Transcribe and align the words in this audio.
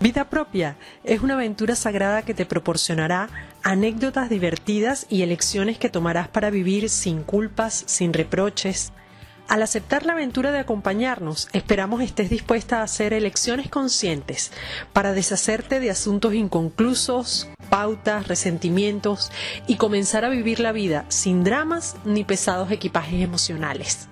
Vida 0.00 0.30
propia 0.30 0.78
es 1.04 1.20
una 1.20 1.34
aventura 1.34 1.76
sagrada 1.76 2.22
que 2.22 2.32
te 2.32 2.46
proporcionará 2.46 3.28
anécdotas 3.62 4.30
divertidas 4.30 5.04
y 5.10 5.20
elecciones 5.20 5.76
que 5.76 5.90
tomarás 5.90 6.26
para 6.26 6.48
vivir 6.48 6.88
sin 6.88 7.22
culpas, 7.22 7.84
sin 7.86 8.14
reproches. 8.14 8.94
Al 9.46 9.62
aceptar 9.62 10.06
la 10.06 10.14
aventura 10.14 10.52
de 10.52 10.58
acompañarnos, 10.58 11.50
esperamos 11.52 12.00
estés 12.00 12.30
dispuesta 12.30 12.80
a 12.80 12.84
hacer 12.84 13.12
elecciones 13.12 13.68
conscientes 13.68 14.52
para 14.94 15.12
deshacerte 15.12 15.80
de 15.80 15.90
asuntos 15.90 16.32
inconclusos, 16.32 17.50
pautas, 17.68 18.26
resentimientos 18.26 19.30
y 19.66 19.76
comenzar 19.76 20.24
a 20.24 20.30
vivir 20.30 20.60
la 20.60 20.72
vida 20.72 21.04
sin 21.08 21.44
dramas 21.44 21.96
ni 22.06 22.24
pesados 22.24 22.70
equipajes 22.70 23.20
emocionales. 23.20 24.08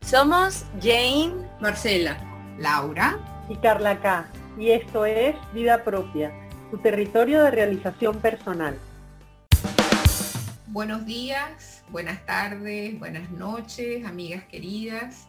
Somos 0.00 0.64
Jane, 0.80 1.34
Marcela, 1.60 2.16
Laura 2.58 3.18
y 3.50 3.56
Carla 3.56 4.00
K 4.00 4.30
y 4.58 4.70
esto 4.70 5.06
es 5.06 5.34
Vida 5.54 5.82
Propia, 5.84 6.32
tu 6.70 6.78
territorio 6.78 7.42
de 7.42 7.50
realización 7.50 8.20
personal. 8.20 8.78
Buenos 10.68 11.04
días, 11.04 11.84
buenas 11.90 12.24
tardes, 12.26 12.98
buenas 12.98 13.30
noches, 13.30 14.04
amigas 14.04 14.44
queridas. 14.44 15.28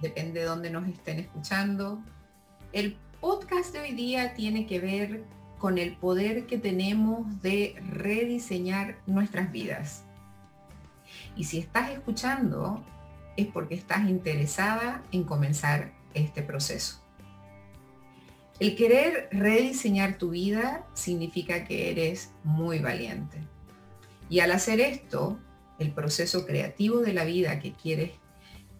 Depende 0.00 0.40
de 0.40 0.46
dónde 0.46 0.70
nos 0.70 0.88
estén 0.88 1.20
escuchando. 1.20 2.02
El 2.72 2.96
podcast 3.20 3.72
de 3.72 3.80
hoy 3.80 3.92
día 3.92 4.34
tiene 4.34 4.66
que 4.66 4.80
ver 4.80 5.24
con 5.58 5.78
el 5.78 5.96
poder 5.96 6.46
que 6.46 6.58
tenemos 6.58 7.40
de 7.40 7.76
rediseñar 7.88 8.96
nuestras 9.06 9.52
vidas. 9.52 10.04
Y 11.36 11.44
si 11.44 11.58
estás 11.58 11.90
escuchando 11.90 12.84
es 13.36 13.46
porque 13.46 13.74
estás 13.74 14.08
interesada 14.08 15.02
en 15.12 15.24
comenzar 15.24 15.92
este 16.14 16.42
proceso. 16.42 17.01
El 18.60 18.76
querer 18.76 19.28
rediseñar 19.32 20.18
tu 20.18 20.30
vida 20.30 20.86
significa 20.94 21.64
que 21.64 21.90
eres 21.90 22.30
muy 22.44 22.78
valiente. 22.78 23.38
Y 24.28 24.40
al 24.40 24.52
hacer 24.52 24.80
esto, 24.80 25.38
el 25.78 25.92
proceso 25.92 26.46
creativo 26.46 27.00
de 27.00 27.12
la 27.12 27.24
vida 27.24 27.58
que 27.60 27.72
quieres 27.72 28.12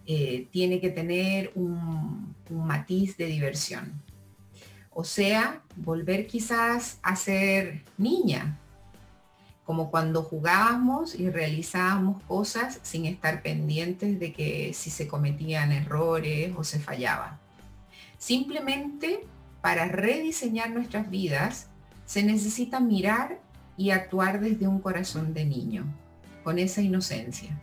eh, 0.05 0.47
tiene 0.51 0.79
que 0.79 0.89
tener 0.89 1.51
un, 1.55 2.35
un 2.49 2.67
matiz 2.67 3.17
de 3.17 3.25
diversión. 3.25 4.01
O 4.91 5.03
sea, 5.03 5.63
volver 5.75 6.27
quizás 6.27 6.99
a 7.01 7.15
ser 7.15 7.83
niña, 7.97 8.59
como 9.63 9.89
cuando 9.89 10.23
jugábamos 10.23 11.15
y 11.15 11.29
realizábamos 11.29 12.21
cosas 12.23 12.79
sin 12.83 13.05
estar 13.05 13.41
pendientes 13.41 14.19
de 14.19 14.33
que 14.33 14.73
si 14.73 14.89
se 14.89 15.07
cometían 15.07 15.71
errores 15.71 16.53
o 16.55 16.63
se 16.63 16.79
fallaba. 16.79 17.39
Simplemente 18.17 19.25
para 19.63 19.85
rediseñar 19.85 20.71
nuestras 20.71 21.09
vidas, 21.09 21.69
se 22.05 22.21
necesita 22.21 22.81
mirar 22.81 23.39
y 23.77 23.91
actuar 23.91 24.41
desde 24.41 24.67
un 24.67 24.81
corazón 24.81 25.33
de 25.33 25.45
niño, 25.45 25.85
con 26.43 26.59
esa 26.59 26.81
inocencia. 26.81 27.57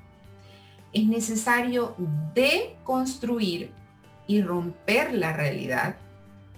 Es 0.94 1.06
necesario 1.06 1.94
deconstruir 2.34 3.70
y 4.26 4.40
romper 4.40 5.12
la 5.12 5.34
realidad 5.34 5.96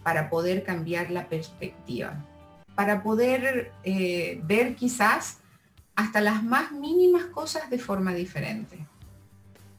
para 0.04 0.30
poder 0.30 0.62
cambiar 0.62 1.10
la 1.10 1.28
perspectiva, 1.28 2.24
para 2.76 3.02
poder 3.02 3.72
eh, 3.82 4.40
ver 4.44 4.76
quizás 4.76 5.38
hasta 5.96 6.20
las 6.20 6.44
más 6.44 6.70
mínimas 6.70 7.24
cosas 7.24 7.68
de 7.68 7.80
forma 7.80 8.14
diferente. 8.14 8.86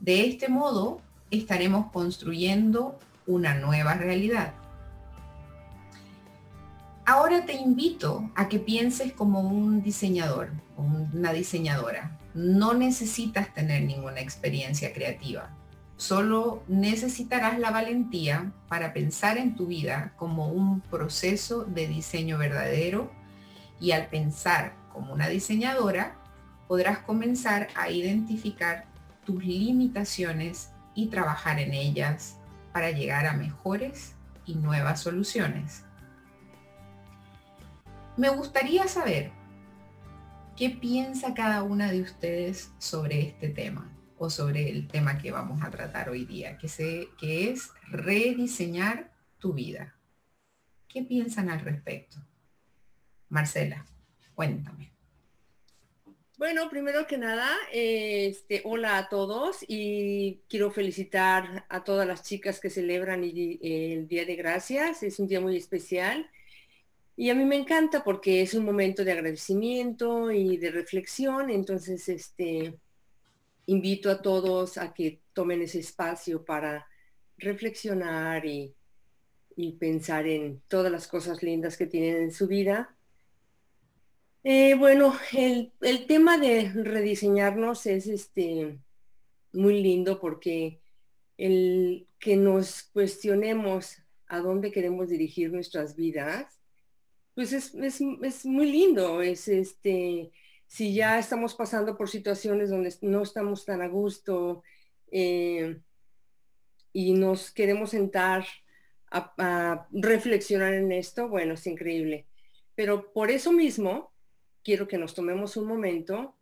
De 0.02 0.28
este 0.28 0.50
modo, 0.50 1.00
estaremos 1.32 1.90
construyendo 1.90 3.00
una 3.26 3.54
nueva 3.54 3.94
realidad. 3.94 4.56
Ahora 7.06 7.46
te 7.46 7.54
invito 7.54 8.32
a 8.36 8.48
que 8.48 8.60
pienses 8.60 9.12
como 9.14 9.42
un 9.42 9.82
diseñador 9.82 10.52
una 10.78 11.34
diseñadora. 11.34 12.20
No 12.34 12.74
necesitas 12.74 13.54
tener 13.54 13.84
ninguna 13.84 14.20
experiencia 14.20 14.94
creativa. 14.94 15.50
Solo 15.98 16.64
necesitarás 16.68 17.60
la 17.60 17.72
valentía 17.72 18.52
para 18.68 18.94
pensar 18.94 19.38
en 19.38 19.56
tu 19.56 19.68
vida 19.68 20.14
como 20.18 20.50
un 20.50 20.82
proceso 20.82 21.64
de 21.64 21.88
diseño 21.88 22.38
verdadero 22.38 23.12
y 23.80 23.92
al 23.92 24.08
pensar 24.08 24.74
como 24.92 25.14
una 25.14 25.30
diseñadora 25.30 26.16
podrás 26.68 27.00
comenzar 27.00 27.68
a 27.76 27.90
identificar 27.90 28.86
tus 29.26 29.44
limitaciones 29.44 30.72
y 30.96 31.08
trabajar 31.08 31.60
en 31.60 31.74
ellas 31.74 32.38
para 32.72 32.92
llegar 32.92 33.28
a 33.28 33.34
mejores 33.34 34.16
y 34.46 34.56
nuevas 34.56 35.02
soluciones. 35.02 35.84
Me 38.16 38.30
gustaría 38.30 38.88
saber 38.88 39.32
qué 40.56 40.70
piensa 40.70 41.34
cada 41.34 41.64
una 41.64 41.92
de 41.92 42.02
ustedes 42.02 42.72
sobre 42.78 43.22
este 43.22 43.50
tema 43.50 43.92
o 44.20 44.30
sobre 44.30 44.70
el 44.70 44.88
tema 44.88 45.18
que 45.18 45.32
vamos 45.32 45.64
a 45.64 45.72
tratar 45.72 46.12
hoy 46.12 46.26
día, 46.26 46.60
que, 46.60 47.10
que 47.20 47.50
es 47.50 47.72
rediseñar 47.90 49.12
tu 49.40 49.54
vida. 49.54 49.96
¿Qué 50.88 51.02
piensan 51.02 51.50
al 51.50 51.62
respecto? 51.62 52.18
Marcela, 53.30 53.84
cuéntame. 54.36 54.94
Bueno, 56.38 56.70
primero 56.70 57.08
que 57.08 57.18
nada, 57.18 57.50
este, 57.72 58.62
hola 58.64 59.00
a 59.00 59.10
todos 59.10 59.66
y 59.68 60.44
quiero 60.48 60.70
felicitar 60.70 61.66
a 61.68 61.84
todas 61.84 62.08
las 62.08 62.22
chicas 62.22 62.60
que 62.60 62.70
celebran 62.70 63.24
el 63.24 64.08
Día 64.08 64.26
de 64.26 64.36
Gracias. 64.36 65.02
Es 65.02 65.20
un 65.20 65.28
día 65.28 65.42
muy 65.42 65.58
especial 65.58 66.30
y 67.16 67.30
a 67.30 67.36
mí 67.36 67.46
me 67.46 67.58
encanta 67.58 68.04
porque 68.04 68.42
es 68.42 68.54
un 68.54 68.66
momento 68.66 69.04
de 69.04 69.12
agradecimiento 69.12 70.32
y 70.32 70.58
de 70.58 70.72
reflexión, 70.72 71.50
entonces 71.52 72.10
este, 72.10 72.76
invito 73.68 74.10
a 74.10 74.22
todos 74.22 74.78
a 74.78 74.94
que 74.94 75.22
tomen 75.34 75.62
ese 75.62 75.80
espacio 75.80 76.44
para 76.44 76.88
reflexionar 77.38 78.46
y, 78.46 78.76
pensar 79.80 80.26
en 80.26 80.62
todas 80.68 80.92
las 80.92 81.08
cosas 81.08 81.44
lindas 81.44 81.78
que 81.78 81.86
tienen 81.86 82.24
en 82.24 82.32
su 82.32 82.48
vida. 82.48 82.98
Eh, 84.44 84.74
bueno, 84.74 85.16
el, 85.32 85.72
el, 85.82 86.08
tema 86.08 86.40
de 86.40 86.72
rediseñarnos 86.74 87.86
es 87.86 88.08
este, 88.08 88.80
muy 89.52 89.84
lindo 89.84 90.20
porque 90.20 90.80
el 91.38 92.08
que 92.18 92.36
nos 92.36 92.82
cuestionemos 92.94 93.98
a 94.26 94.40
dónde 94.40 94.72
queremos 94.72 95.10
dirigir 95.10 95.52
nuestras 95.52 95.96
vidas 95.96 96.63
pues 97.36 97.54
es, 97.54 98.46
muy 98.46 98.72
lindo, 98.72 99.22
es 99.22 99.48
este, 99.48 100.32
si 100.68 100.94
ya 100.94 101.18
estamos 101.18 101.56
pasando 101.56 101.98
por 101.98 102.10
situaciones 102.10 102.70
donde 102.70 102.94
no 103.02 103.24
estamos 103.24 103.66
tan 103.66 103.82
a 103.82 103.88
gusto 103.88 104.64
eh, 105.12 105.80
y 106.92 107.14
nos 107.14 107.52
queremos 107.52 107.92
sentar 107.92 108.46
a, 109.10 109.34
a, 109.38 109.88
reflexionar 109.92 110.74
en 110.74 110.92
esto, 110.92 111.28
bueno, 111.28 111.56
es 111.56 111.66
increíble. 111.66 112.28
Pero 112.76 113.12
por 113.14 113.32
eso 113.32 113.52
mismo, 113.52 114.12
quiero 114.64 114.88
que 114.88 114.98
nos 114.98 115.14
tomemos 115.14 115.58
un 115.58 115.66
momento 115.66 116.36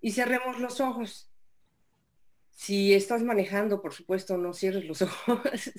y 0.00 0.12
cerremos 0.12 0.58
los 0.58 0.80
ojos. 0.80 1.30
Si 2.50 2.94
estás 2.94 3.22
manejando, 3.22 3.80
por 3.82 3.92
supuesto, 3.92 4.36
no 4.38 4.52
cierres 4.52 4.84
los 4.86 5.02
ojos. 5.28 5.72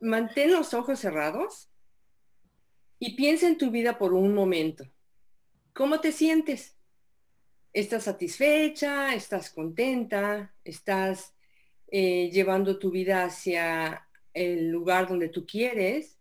Mantén 0.00 0.52
los 0.52 0.74
ojos 0.74 1.00
cerrados 1.00 1.71
y 3.04 3.16
piensa 3.16 3.48
en 3.48 3.58
tu 3.58 3.72
vida 3.72 3.98
por 3.98 4.12
un 4.14 4.32
momento. 4.32 4.84
¿Cómo 5.72 6.00
te 6.00 6.12
sientes? 6.12 6.76
¿Estás 7.72 8.04
satisfecha? 8.04 9.12
¿Estás 9.12 9.50
contenta? 9.50 10.54
¿Estás 10.62 11.34
eh, 11.88 12.30
llevando 12.32 12.78
tu 12.78 12.92
vida 12.92 13.24
hacia 13.24 14.06
el 14.32 14.68
lugar 14.68 15.08
donde 15.08 15.30
tú 15.30 15.44
quieres? 15.44 16.20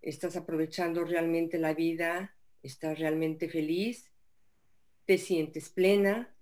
¿Estás 0.00 0.36
aprovechando 0.36 1.02
realmente 1.02 1.58
la 1.58 1.74
vida? 1.74 2.36
¿Estás 2.62 3.00
realmente 3.00 3.48
feliz? 3.48 4.08
¿Te 5.06 5.18
sientes 5.18 5.70
plena? 5.70 6.32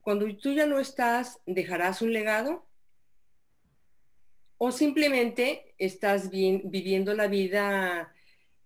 Cuando 0.00 0.26
tú 0.38 0.54
ya 0.54 0.66
no 0.66 0.80
estás, 0.80 1.40
¿dejarás 1.46 2.02
un 2.02 2.12
legado? 2.12 2.66
¿O 4.58 4.72
simplemente 4.72 5.76
estás 5.78 6.30
bien, 6.30 6.62
viviendo 6.64 7.14
la 7.14 7.28
vida 7.28 8.10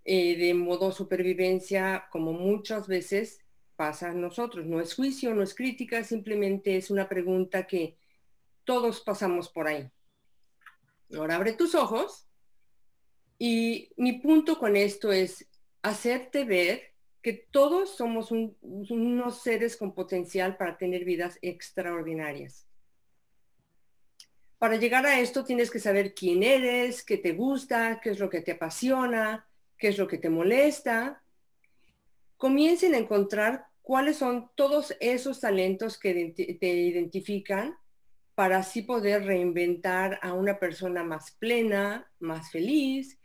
eh, 0.04 0.36
de 0.36 0.54
modo 0.54 0.92
supervivencia, 0.92 2.06
como 2.10 2.32
muchas 2.32 2.86
veces 2.86 3.40
pasa 3.76 4.10
a 4.10 4.14
nosotros. 4.14 4.66
No 4.66 4.80
es 4.80 4.94
juicio, 4.94 5.34
no 5.34 5.42
es 5.42 5.54
crítica, 5.54 6.02
simplemente 6.02 6.76
es 6.76 6.90
una 6.90 7.08
pregunta 7.08 7.66
que 7.66 7.96
todos 8.64 9.00
pasamos 9.00 9.48
por 9.48 9.68
ahí. 9.68 9.90
Ahora 11.16 11.36
abre 11.36 11.52
tus 11.52 11.74
ojos 11.74 12.26
y 13.38 13.90
mi 13.96 14.14
punto 14.14 14.58
con 14.58 14.76
esto 14.76 15.12
es 15.12 15.48
hacerte 15.82 16.44
ver 16.44 16.92
que 17.22 17.32
todos 17.32 17.96
somos 17.96 18.30
unos 18.30 19.42
seres 19.42 19.76
con 19.76 19.94
potencial 19.94 20.56
para 20.56 20.76
tener 20.76 21.04
vidas 21.04 21.38
extraordinarias. 21.40 22.66
Para 24.58 24.76
llegar 24.76 25.06
a 25.06 25.20
esto 25.20 25.44
tienes 25.44 25.70
que 25.70 25.78
saber 25.78 26.14
quién 26.14 26.42
eres, 26.42 27.04
qué 27.04 27.16
te 27.16 27.32
gusta, 27.32 28.00
qué 28.02 28.10
es 28.10 28.18
lo 28.18 28.28
que 28.28 28.40
te 28.40 28.52
apasiona, 28.52 29.47
qué 29.78 29.88
es 29.88 29.98
lo 29.98 30.06
que 30.06 30.18
te 30.18 30.30
molesta. 30.30 31.22
Comiencen 32.36 32.94
a 32.94 32.98
encontrar 32.98 33.66
cuáles 33.82 34.18
son 34.18 34.50
todos 34.54 34.94
esos 35.00 35.40
talentos 35.40 35.98
que 35.98 36.32
te 36.60 36.68
identifican 36.68 37.76
para 38.34 38.58
así 38.58 38.82
poder 38.82 39.24
reinventar 39.24 40.20
a 40.22 40.32
una 40.32 40.58
persona 40.58 41.02
más 41.02 41.32
plena, 41.32 42.08
más 42.20 42.50
feliz, 42.52 43.18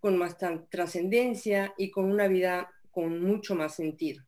con 0.00 0.18
más 0.18 0.36
trascendencia 0.68 1.72
y 1.78 1.90
con 1.90 2.04
una 2.04 2.28
vida 2.28 2.70
con 2.90 3.22
mucho 3.22 3.54
más 3.54 3.74
sentido. 3.74 4.24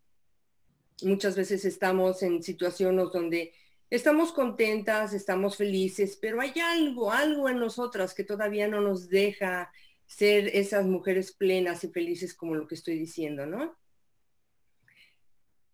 Muchas 1.02 1.36
veces 1.36 1.64
estamos 1.64 2.22
en 2.22 2.42
situaciones 2.42 3.10
donde 3.12 3.52
estamos 3.88 4.32
contentas, 4.32 5.12
estamos 5.12 5.56
felices, 5.56 6.18
pero 6.20 6.40
hay 6.40 6.52
algo, 6.60 7.10
algo 7.10 7.48
en 7.48 7.58
nosotras 7.58 8.14
que 8.14 8.24
todavía 8.24 8.68
no 8.68 8.80
nos 8.80 9.08
deja 9.08 9.70
ser 10.10 10.48
esas 10.56 10.86
mujeres 10.86 11.30
plenas 11.30 11.84
y 11.84 11.88
felices 11.88 12.34
como 12.34 12.56
lo 12.56 12.66
que 12.66 12.74
estoy 12.74 12.98
diciendo, 12.98 13.46
¿no? 13.46 13.78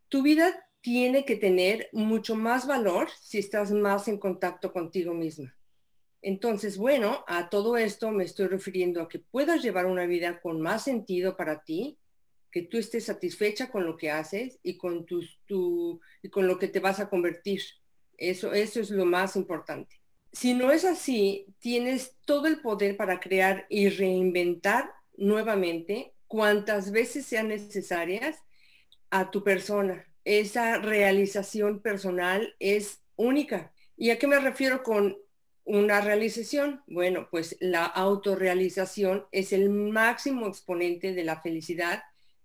Tu 0.09 0.23
vida 0.23 0.69
tiene 0.83 1.25
que 1.25 1.37
tener 1.37 1.89
mucho 1.93 2.35
más 2.37 2.67
valor 2.67 3.09
si 3.19 3.39
estás 3.39 3.73
más 3.73 4.09
en 4.09 4.19
contacto 4.19 4.75
contigo 4.75 5.15
misma. 5.15 5.57
Entonces, 6.21 6.77
bueno, 6.77 7.25
a 7.27 7.49
todo 7.49 7.79
esto 7.79 8.11
me 8.11 8.25
estoy 8.25 8.49
refiriendo 8.49 9.01
a 9.01 9.09
que 9.09 9.21
puedas 9.21 9.63
llevar 9.63 9.87
una 9.87 10.05
vida 10.05 10.39
con 10.43 10.61
más 10.61 10.85
sentido 10.85 11.35
para 11.35 11.65
ti, 11.65 11.99
que 12.53 12.61
tú 12.61 12.77
estés 12.77 13.07
satisfecha 13.07 13.71
con 13.71 13.87
lo 13.87 13.97
que 13.97 14.11
haces 14.11 14.61
y 14.63 14.77
con, 14.77 15.07
tus, 15.07 15.41
tu, 15.47 15.99
y 16.23 16.29
con 16.29 16.47
lo 16.47 16.59
que 16.59 16.69
te 16.69 16.81
vas 16.81 17.01
a 17.01 17.09
convertir. 17.09 17.63
Eso, 18.19 18.53
eso 18.53 18.81
es 18.81 18.91
lo 18.91 19.07
más 19.07 19.35
importante. 19.35 19.97
Si 20.33 20.55
no 20.55 20.71
es 20.71 20.85
así, 20.85 21.47
tienes 21.59 22.17
todo 22.25 22.47
el 22.47 22.61
poder 22.61 22.97
para 22.97 23.21
crear 23.21 23.67
y 23.69 23.89
reinventar 23.89 24.93
nuevamente 25.17 26.15
cuantas 26.27 26.93
veces 26.93 27.27
sean 27.27 27.49
necesarias 27.49 28.39
a 29.11 29.31
tu 29.31 29.43
persona. 29.43 30.07
Esa 30.25 30.79
realización 30.79 31.81
personal 31.81 32.55
es 32.59 33.03
única. 33.17 33.73
¿Y 33.97 34.11
a 34.11 34.19
qué 34.19 34.27
me 34.27 34.39
refiero 34.39 34.83
con 34.83 35.17
una 35.65 36.01
realización? 36.01 36.83
Bueno, 36.87 37.29
pues 37.31 37.57
la 37.61 37.85
autorrealización 37.85 39.27
es 39.33 39.53
el 39.53 39.71
máximo 39.71 40.47
exponente 40.47 41.15
de 41.15 41.25
la 41.25 41.41
felicidad 41.41 42.03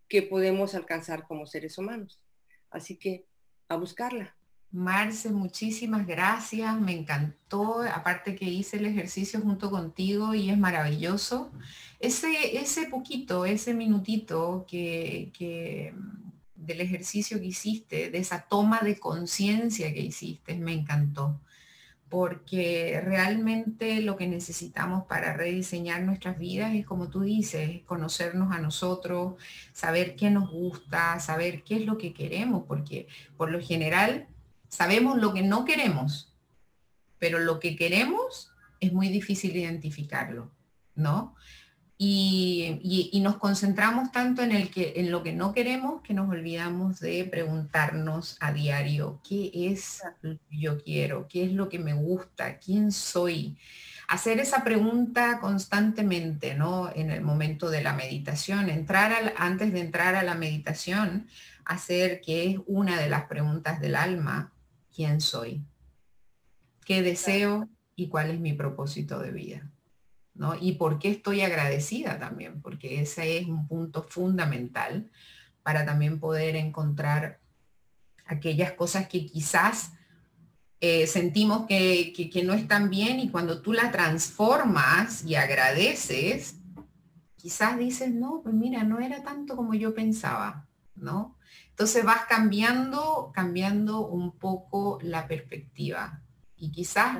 que 0.07 0.21
podemos 0.21 0.75
alcanzar 0.75 1.27
como 1.27 1.45
seres 1.45 1.77
humanos. 1.77 2.21
Así 2.69 2.97
que 2.97 3.25
a 3.67 3.75
buscarla. 3.75 4.35
Marce, 4.71 5.31
muchísimas 5.31 6.07
gracias, 6.07 6.79
me 6.79 6.93
encantó, 6.93 7.81
aparte 7.81 8.35
que 8.35 8.45
hice 8.45 8.77
el 8.77 8.85
ejercicio 8.85 9.41
junto 9.41 9.69
contigo 9.69 10.33
y 10.33 10.49
es 10.49 10.57
maravilloso. 10.57 11.51
Ese, 11.99 12.57
ese 12.57 12.87
poquito, 12.87 13.45
ese 13.45 13.73
minutito 13.73 14.65
que, 14.67 15.31
que 15.37 15.93
del 16.55 16.81
ejercicio 16.81 17.39
que 17.39 17.47
hiciste, 17.47 18.09
de 18.09 18.17
esa 18.19 18.41
toma 18.47 18.79
de 18.79 18.97
conciencia 18.97 19.93
que 19.93 20.01
hiciste, 20.01 20.55
me 20.55 20.73
encantó 20.73 21.41
porque 22.11 23.01
realmente 23.05 24.01
lo 24.01 24.17
que 24.17 24.27
necesitamos 24.27 25.05
para 25.05 25.31
rediseñar 25.31 26.01
nuestras 26.03 26.37
vidas 26.37 26.75
es, 26.75 26.85
como 26.85 27.09
tú 27.09 27.21
dices, 27.21 27.83
conocernos 27.85 28.53
a 28.53 28.59
nosotros, 28.59 29.35
saber 29.71 30.17
qué 30.17 30.29
nos 30.29 30.51
gusta, 30.51 31.17
saber 31.21 31.63
qué 31.63 31.77
es 31.77 31.85
lo 31.85 31.97
que 31.97 32.13
queremos, 32.13 32.65
porque 32.67 33.07
por 33.37 33.49
lo 33.49 33.61
general 33.61 34.27
sabemos 34.71 35.19
lo 35.19 35.33
que 35.33 35.43
no 35.43 35.65
queremos, 35.65 36.33
pero 37.19 37.37
lo 37.37 37.59
que 37.59 37.75
queremos 37.75 38.51
es 38.79 38.91
muy 38.91 39.09
difícil 39.09 39.55
identificarlo, 39.55 40.49
¿no? 40.95 41.35
Y, 42.03 43.21
nos 43.21 43.37
concentramos 43.37 44.11
tanto 44.11 44.41
en, 44.41 45.11
lo 45.11 45.21
que 45.21 45.33
no 45.33 45.53
queremos 45.53 46.01
que 46.01 46.15
nos 46.15 46.27
olvidamos 46.27 46.99
de 46.99 47.25
preguntarnos 47.25 48.37
a 48.39 48.51
diario 48.51 49.21
qué 49.23 49.51
es 49.53 50.01
lo 50.23 50.39
que 50.49 50.57
yo 50.57 50.81
quiero, 50.83 51.27
qué 51.27 51.45
es 51.45 51.51
lo 51.51 51.69
que 51.69 51.77
me 51.77 51.93
gusta, 51.93 52.57
quién 52.57 52.91
soy. 52.91 53.55
Hacer 54.07 54.39
esa 54.39 54.63
pregunta 54.63 55.39
constantemente, 55.39 56.55
¿no? 56.55 56.91
En 56.95 57.11
el 57.11 57.21
momento 57.21 57.69
de 57.69 57.83
la 57.83 57.93
meditación, 57.93 58.71
entrar 58.71 59.35
antes 59.37 59.71
de 59.71 59.81
entrar 59.81 60.15
a 60.15 60.23
la 60.23 60.33
meditación, 60.33 61.27
hacer 61.65 62.21
que 62.21 62.49
es 62.49 62.57
una 62.65 62.99
de 62.99 63.09
las 63.09 63.25
preguntas 63.25 63.79
del 63.79 63.95
alma, 63.95 64.51
¿quién 65.01 65.19
soy? 65.19 65.65
¿Qué 66.85 67.01
deseo 67.01 67.67
y 67.95 68.07
cuál 68.07 68.29
es 68.29 68.39
mi 68.39 68.53
propósito 68.53 69.17
de 69.17 69.31
vida? 69.31 69.71
Y 70.59 70.73
por 70.73 70.99
qué 70.99 71.09
estoy 71.09 71.41
agradecida 71.41 72.19
también, 72.19 72.61
porque 72.61 73.01
ese 73.01 73.39
es 73.39 73.47
un 73.47 73.67
punto 73.67 74.03
fundamental 74.03 75.09
para 75.63 75.85
también 75.87 76.19
poder 76.19 76.55
encontrar 76.55 77.39
aquellas 78.27 78.73
cosas 78.73 79.07
que 79.07 79.25
quizás 79.25 79.93
eh, 80.79 81.07
sentimos 81.07 81.65
que, 81.65 82.13
que, 82.13 82.43
no 82.43 82.53
están 82.53 82.91
bien 82.91 83.19
y 83.19 83.29
cuando 83.29 83.59
tú 83.63 83.73
la 83.73 83.89
transformas 83.91 85.25
y 85.25 85.33
agradeces, 85.33 86.57
quizás 87.37 87.79
dices, 87.79 88.13
no, 88.13 88.41
pues 88.43 88.53
mira, 88.53 88.83
no 88.83 88.99
era 88.99 89.23
tanto 89.23 89.55
como 89.55 89.73
yo 89.73 89.95
pensaba, 89.95 90.67
¿no? 90.95 91.37
Entonces 91.69 92.05
vas 92.05 92.25
cambiando, 92.27 93.31
cambiando 93.33 94.07
un 94.07 94.37
poco 94.37 94.99
la 95.01 95.27
perspectiva 95.27 96.21
y 96.55 96.71
quizás 96.71 97.19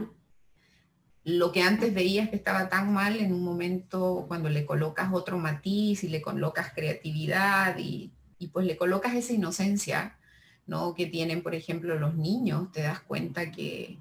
lo 1.24 1.52
que 1.52 1.62
antes 1.62 1.94
veías 1.94 2.30
que 2.30 2.36
estaba 2.36 2.70
tan 2.70 2.94
mal 2.94 3.18
en 3.18 3.34
un 3.34 3.44
momento 3.44 4.26
cuando 4.28 4.50
le 4.50 4.66
colocas 4.66 5.10
otro 5.14 5.38
matiz 5.38 6.04
y 6.04 6.08
le 6.08 6.22
colocas 6.22 6.74
creatividad 6.74 7.78
y, 7.78 8.14
pues 8.52 8.66
le 8.66 8.76
colocas 8.76 9.14
esa 9.14 9.34
inocencia 9.34 10.18
¿no? 10.66 10.96
que 10.96 11.06
tienen, 11.06 11.44
por 11.44 11.54
ejemplo, 11.54 12.00
los 12.00 12.16
niños, 12.16 12.72
te 12.72 12.82
das 12.82 13.02
cuenta 13.02 13.52
que, 13.52 14.00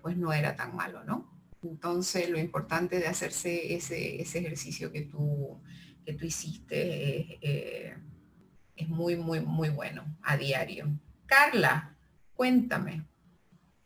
pues 0.00 0.16
no 0.16 0.32
era 0.32 0.56
tan 0.56 0.76
malo, 0.76 1.04
¿no? 1.04 1.28
Entonces 1.62 2.30
lo 2.30 2.38
importante 2.38 3.00
de 3.00 3.08
hacerse 3.08 3.74
ese, 3.74 4.22
ejercicio 4.22 4.92
que 4.92 5.02
tú, 5.02 5.60
que 6.06 6.14
tú 6.14 6.24
hiciste 6.24 7.38
eh, 7.42 7.96
es 8.80 8.88
muy, 8.88 9.16
muy, 9.16 9.40
muy 9.40 9.68
bueno 9.68 10.04
a 10.22 10.36
diario. 10.36 10.86
Carla, 11.26 11.94
cuéntame, 12.34 13.04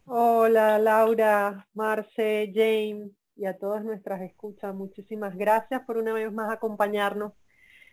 Hola 0.07 0.79
Laura, 0.79 1.67
Marce, 1.73 2.53
James 2.55 3.11
y 3.37 3.47
a 3.47 3.57
todas 3.57 3.83
nuestras 3.85 4.21
escuchas. 4.21 4.75
Muchísimas 4.75 5.35
gracias 5.35 5.81
por 5.87 5.97
una 5.97 6.13
vez 6.13 6.31
más 6.31 6.53
acompañarnos. 6.53 7.33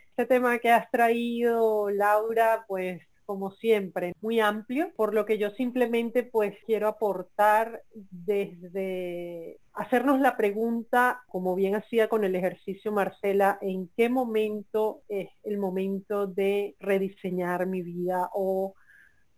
Este 0.09 0.25
tema 0.25 0.59
que 0.59 0.69
has 0.71 0.91
traído, 0.91 1.89
Laura, 1.89 2.65
pues 2.67 3.01
como 3.25 3.51
siempre, 3.51 4.13
muy 4.21 4.39
amplio, 4.39 4.91
por 4.95 5.13
lo 5.13 5.25
que 5.25 5.37
yo 5.37 5.51
simplemente 5.51 6.23
pues 6.23 6.55
quiero 6.65 6.87
aportar 6.87 7.83
desde 7.93 9.59
hacernos 9.73 10.19
la 10.19 10.37
pregunta, 10.37 11.21
como 11.27 11.55
bien 11.55 11.75
hacía 11.75 12.09
con 12.09 12.23
el 12.23 12.35
ejercicio 12.35 12.91
Marcela, 12.91 13.57
en 13.61 13.89
qué 13.95 14.09
momento 14.09 15.01
es 15.07 15.29
el 15.43 15.57
momento 15.57 16.27
de 16.27 16.75
rediseñar 16.79 17.67
mi 17.67 17.81
vida 17.81 18.29
o 18.33 18.73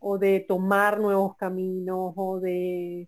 o 0.06 0.18
de 0.18 0.42
tomar 0.42 1.00
nuevos 1.00 1.38
caminos 1.38 2.14
o 2.18 2.40
de 2.42 3.08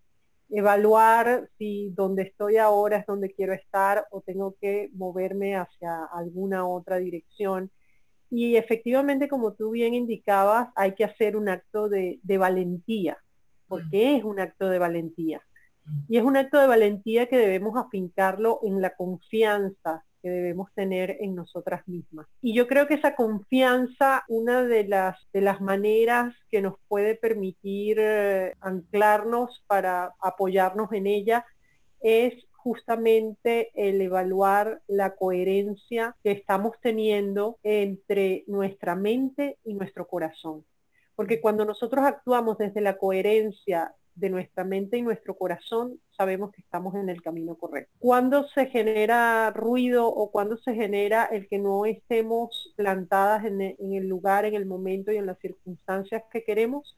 evaluar 0.49 1.49
si 1.57 1.89
donde 1.89 2.23
estoy 2.23 2.55
ahora 2.55 2.97
es 2.97 3.05
donde 3.05 3.33
quiero 3.33 3.53
estar 3.53 4.07
o 4.11 4.21
tengo 4.21 4.55
que 4.61 4.89
moverme 4.93 5.57
hacia 5.57 6.05
alguna 6.05 6.65
otra 6.65 6.97
dirección. 6.97 7.69
Y 8.29 8.55
efectivamente, 8.55 9.27
como 9.27 9.53
tú 9.53 9.71
bien 9.71 9.93
indicabas, 9.93 10.69
hay 10.75 10.93
que 10.93 11.03
hacer 11.03 11.37
un 11.37 11.49
acto 11.49 11.89
de, 11.89 12.19
de 12.23 12.37
valentía, 12.37 13.17
porque 13.67 14.13
mm. 14.13 14.17
es 14.17 14.23
un 14.23 14.39
acto 14.39 14.69
de 14.69 14.79
valentía. 14.79 15.41
Mm. 15.85 15.99
Y 16.09 16.17
es 16.17 16.23
un 16.23 16.37
acto 16.37 16.59
de 16.59 16.67
valentía 16.67 17.27
que 17.27 17.37
debemos 17.37 17.77
afincarlo 17.77 18.59
en 18.63 18.81
la 18.81 18.95
confianza 18.95 20.03
que 20.25 20.31
debemos 20.31 20.73
tener 20.73 21.17
en 21.19 21.35
nosotras 21.35 21.87
mismas. 21.87 22.25
Y 22.41 22.55
yo 22.55 22.67
creo 22.67 22.87
que 22.87 22.95
esa 22.95 23.13
confianza, 23.13 24.23
una 24.27 24.63
de 24.63 24.87
las, 24.87 25.19
de 25.31 25.41
las 25.41 25.61
maneras 25.61 26.33
que 26.49 26.63
nos 26.63 26.79
puede 26.87 27.13
permitir 27.13 27.97
eh, 27.99 28.55
anclarnos 28.59 29.63
para 29.67 30.15
apoyarnos 30.19 30.91
en 30.93 31.05
ella, 31.05 31.45
es 32.01 32.33
justamente 32.65 33.69
el 33.75 34.01
evaluar 34.01 34.81
la 34.87 35.15
coherencia 35.15 36.15
que 36.23 36.31
estamos 36.31 36.71
teniendo 36.81 37.59
entre 37.61 38.43
nuestra 38.47 38.95
mente 38.95 39.59
y 39.63 39.75
nuestro 39.75 40.07
corazón. 40.07 40.65
Porque 41.15 41.39
cuando 41.39 41.63
nosotros 41.63 42.03
actuamos 42.03 42.57
desde 42.57 42.81
la 42.81 42.97
coherencia 42.97 43.93
de 44.15 44.31
nuestra 44.31 44.63
mente 44.63 44.97
y 44.97 45.03
nuestro 45.03 45.35
corazón, 45.35 45.99
sabemos 46.17 46.51
que 46.53 46.61
estamos 46.61 46.95
en 46.95 47.07
el 47.09 47.21
camino 47.21 47.53
correcto. 47.53 47.93
Cuando 47.99 48.47
se 48.47 48.65
genera 48.65 49.51
ruido 49.51 50.07
o 50.07 50.31
cuando 50.31 50.57
se 50.57 50.73
genera 50.73 51.25
el 51.25 51.47
que 51.47 51.59
no 51.59 51.85
estemos 51.85 52.73
plantadas 52.75 53.45
en, 53.45 53.61
el 53.61 54.07
lugar, 54.07 54.45
en 54.45 54.55
el 54.55 54.65
momento 54.65 55.11
y 55.11 55.17
en 55.17 55.27
las 55.27 55.37
circunstancias 55.37 56.23
que 56.31 56.43
queremos, 56.43 56.95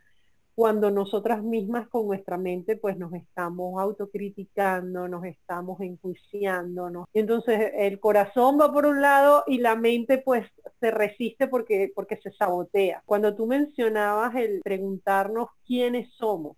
cuando 0.58 0.90
nosotras 0.90 1.44
mismas 1.44 1.88
con 1.88 2.08
nuestra 2.08 2.36
mente 2.36 2.78
pues 2.78 2.98
nos 2.98 3.14
estamos 3.14 3.80
autocriticando, 3.80 5.08
nos 5.08 5.24
estamos 5.24 5.80
enjuiciando, 5.82 7.06
Entonces 7.14 7.74
el 7.76 8.00
corazón 8.00 8.58
va 8.60 8.74
por 8.74 8.88
un 8.88 9.00
lado 9.00 9.44
y 9.46 9.60
la 9.60 9.76
mente 9.76 10.18
pues 10.18 10.48
se 10.80 10.90
resiste 10.90 11.48
porque, 11.48 11.92
porque 11.94 12.18
se 12.24 12.32
sabotea. 12.32 13.04
Cuando 13.06 13.36
tú 13.36 13.46
mencionabas 13.46 14.34
el 14.34 14.62
preguntarnos 14.64 15.50
quiénes 15.64 16.12
somos, 16.16 16.58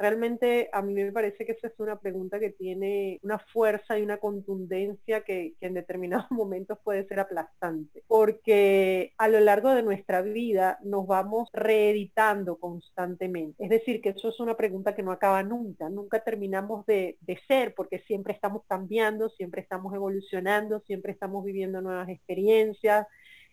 Realmente 0.00 0.70
a 0.72 0.80
mí 0.80 0.94
me 0.94 1.12
parece 1.12 1.44
que 1.44 1.52
esa 1.52 1.68
es 1.68 1.78
una 1.78 2.00
pregunta 2.00 2.40
que 2.40 2.48
tiene 2.48 3.20
una 3.22 3.38
fuerza 3.38 3.98
y 3.98 4.02
una 4.02 4.16
contundencia 4.16 5.20
que, 5.24 5.56
en 5.60 5.74
determinados 5.74 6.24
momentos 6.30 6.78
puede 6.82 7.06
ser 7.06 7.20
aplastante, 7.20 8.02
porque 8.08 9.12
a 9.18 9.28
lo 9.28 9.40
largo 9.40 9.74
de 9.74 9.82
nuestra 9.82 10.22
vida 10.22 10.78
nos 10.82 11.06
vamos 11.06 11.50
reeditando 11.52 12.56
constantemente. 12.56 13.62
Es 13.62 13.68
decir, 13.68 14.00
que 14.00 14.10
eso 14.10 14.30
es 14.30 14.40
una 14.40 14.56
pregunta 14.56 14.94
que 14.94 15.02
no 15.02 15.12
acaba 15.12 15.42
nunca, 15.42 15.90
nunca 15.90 16.20
terminamos 16.20 16.86
de, 16.86 17.18
ser, 17.46 17.74
porque 17.74 17.98
siempre 18.06 18.32
estamos 18.32 18.62
cambiando, 18.66 19.28
siempre 19.28 19.60
estamos 19.60 19.92
evolucionando, 19.94 20.80
siempre 20.80 21.12
estamos 21.12 21.44
viviendo 21.44 21.82
nuevas 21.82 22.08
experiencias, 22.08 23.06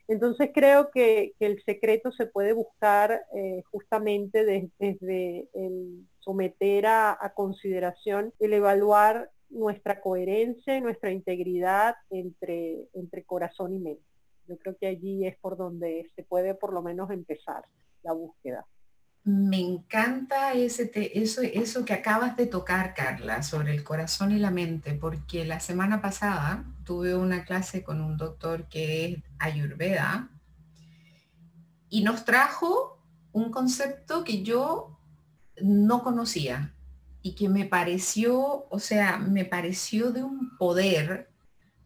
entonces 0.08 0.52
creo 0.54 0.90
que, 0.92 1.34
el 1.40 1.62
secreto 1.64 2.12
se 2.12 2.26
puede 2.26 2.54
buscar 2.54 3.26
eh, 3.34 3.62
justamente 3.72 4.46
desde, 4.46 5.50
el 5.54 6.06
someter 6.20 6.86
a, 6.88 7.34
consideración 7.36 8.34
el 8.40 8.54
evaluar 8.54 9.32
nuestra 9.50 10.02
coherencia 10.02 10.78
y 10.78 10.82
nuestra 10.82 11.12
integridad 11.12 11.96
entre, 12.10 12.88
entre 12.94 13.24
corazón 13.24 13.74
y 13.74 13.80
mente. 13.80 14.04
Yo 14.48 14.58
creo 14.58 14.78
que 14.78 14.88
allí 14.88 15.26
es 15.26 15.38
por 15.38 15.58
donde 15.58 16.10
se 16.16 16.24
puede 16.24 16.54
por 16.56 16.74
lo 16.74 16.82
menos 16.82 17.12
empezar 17.12 17.66
la 18.04 18.14
búsqueda. 18.14 18.66
Me 19.30 19.60
encanta 19.60 20.54
ese 20.54 20.90
eso, 21.14 21.42
eso 21.42 21.84
que 21.84 21.92
acabas 21.92 22.38
de 22.38 22.46
tocar, 22.46 22.94
Carla, 22.94 23.44
sobre 23.44 23.74
el 23.74 23.84
corazón 23.84 24.32
y 24.32 24.40
la 24.40 24.52
mente, 24.52 24.94
porque 24.94 25.44
la 25.44 25.60
semana 25.60 26.02
pasada 26.02 26.64
tuve 26.86 27.14
una 27.14 27.44
clase 27.44 27.84
con 27.84 28.00
un 28.00 28.16
doctor 28.16 28.70
que 28.70 29.06
es 29.06 29.18
Ayurveda 29.38 30.30
y 31.90 32.04
nos 32.04 32.24
trajo 32.24 33.04
un 33.34 33.52
concepto 33.52 34.24
que 34.24 34.44
yo 34.44 34.98
no 35.62 36.04
conocía 36.04 36.74
y 37.22 37.36
que 37.36 37.50
me 37.50 37.66
pareció, 37.66 38.66
o 38.70 38.80
sea, 38.80 39.18
me 39.18 39.44
pareció 39.44 40.14
de 40.14 40.24
un 40.24 40.56
poder, 40.58 41.30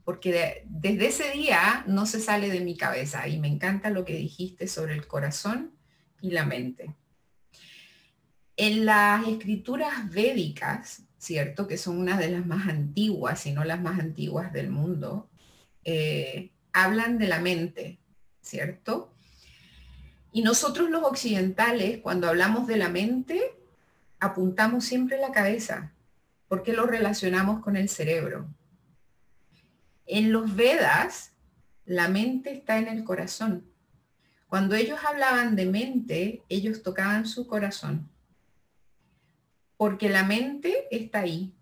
porque 0.05 0.63
desde 0.69 1.07
ese 1.07 1.31
día 1.31 1.85
no 1.87 2.05
se 2.05 2.19
sale 2.19 2.51
de 2.51 2.59
mi 2.59 2.77
cabeza 2.77 3.27
y 3.27 3.39
me 3.39 3.47
encanta 3.47 3.89
lo 3.89 4.05
que 4.05 4.15
dijiste 4.15 4.67
sobre 4.67 4.93
el 4.93 5.07
corazón 5.07 5.71
y 6.21 6.29
la 6.29 6.45
mente 6.45 7.00
en 8.57 8.85
las 8.85 9.27
escrituras 9.27 10.09
védicas, 10.11 11.03
¿cierto? 11.17 11.67
Que 11.67 11.77
son 11.77 11.97
una 11.97 12.17
de 12.17 12.29
las 12.29 12.45
más 12.45 12.67
antiguas, 12.67 13.39
si 13.39 13.51
no 13.51 13.63
las 13.63 13.81
más 13.81 13.99
antiguas 13.99 14.51
del 14.53 14.69
mundo, 14.69 15.29
eh, 15.83 16.51
hablan 16.73 17.17
de 17.17 17.27
la 17.27 17.39
mente, 17.39 17.99
¿cierto? 18.41 19.13
Y 20.31 20.43
nosotros 20.43 20.89
los 20.89 21.03
occidentales, 21.03 21.99
cuando 21.99 22.27
hablamos 22.27 22.67
de 22.67 22.77
la 22.77 22.89
mente, 22.89 23.41
apuntamos 24.19 24.85
siempre 24.85 25.17
la 25.17 25.31
cabeza, 25.31 25.93
porque 26.47 26.73
lo 26.73 26.85
relacionamos 26.85 27.61
con 27.61 27.75
el 27.75 27.89
cerebro. 27.89 28.47
En 30.05 30.31
los 30.31 30.55
Vedas, 30.55 31.33
la 31.85 32.07
mente 32.07 32.51
está 32.51 32.77
en 32.77 32.87
el 32.87 33.03
corazón. 33.03 33.65
Cuando 34.47 34.75
ellos 34.75 34.99
hablaban 35.07 35.55
de 35.55 35.65
mente, 35.65 36.43
ellos 36.49 36.83
tocaban 36.83 37.25
su 37.25 37.47
corazón 37.47 38.10
porque 39.81 40.09
la 40.09 40.23
mente 40.23 40.87
está 40.91 41.21
ahí. 41.21 41.55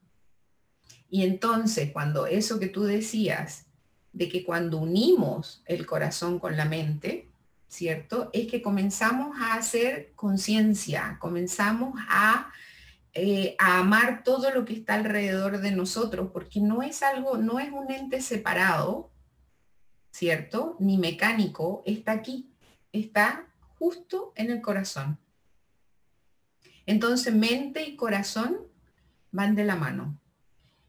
Y 1.09 1.23
entonces, 1.23 1.93
cuando 1.93 2.27
eso 2.27 2.59
que 2.59 2.67
tú 2.67 2.83
decías, 2.83 3.67
de 4.11 4.27
que 4.27 4.43
cuando 4.43 4.77
unimos 4.77 5.63
el 5.65 5.85
corazón 5.85 6.37
con 6.37 6.57
la 6.57 6.65
mente, 6.65 7.31
¿cierto? 7.69 8.29
Es 8.33 8.51
que 8.51 8.61
comenzamos 8.61 9.37
a 9.39 9.53
hacer 9.53 10.11
conciencia, 10.17 11.15
comenzamos 11.21 11.93
a, 12.09 12.51
eh, 13.13 13.55
amar 13.57 14.25
todo 14.25 14.51
lo 14.51 14.65
que 14.65 14.73
está 14.73 14.95
alrededor 14.95 15.61
de 15.61 15.71
nosotros, 15.71 16.31
porque 16.33 16.59
no 16.59 16.81
es 16.81 17.03
algo, 17.03 17.37
no 17.37 17.57
es 17.57 17.71
un 17.71 17.89
ente 17.89 18.21
separado, 18.21 19.13
¿cierto? 20.11 20.75
Ni 20.81 20.97
mecánico, 20.97 21.83
está 21.85 22.11
aquí, 22.11 22.51
está 22.91 23.47
justo 23.77 24.33
en 24.35 24.51
el 24.51 24.59
corazón. 24.59 25.17
Entonces 26.89 27.35
mente 27.35 27.83
y 27.83 27.95
corazón 27.95 28.57
van 29.31 29.53
de 29.53 29.63
la 29.63 29.75
mano. 29.75 30.19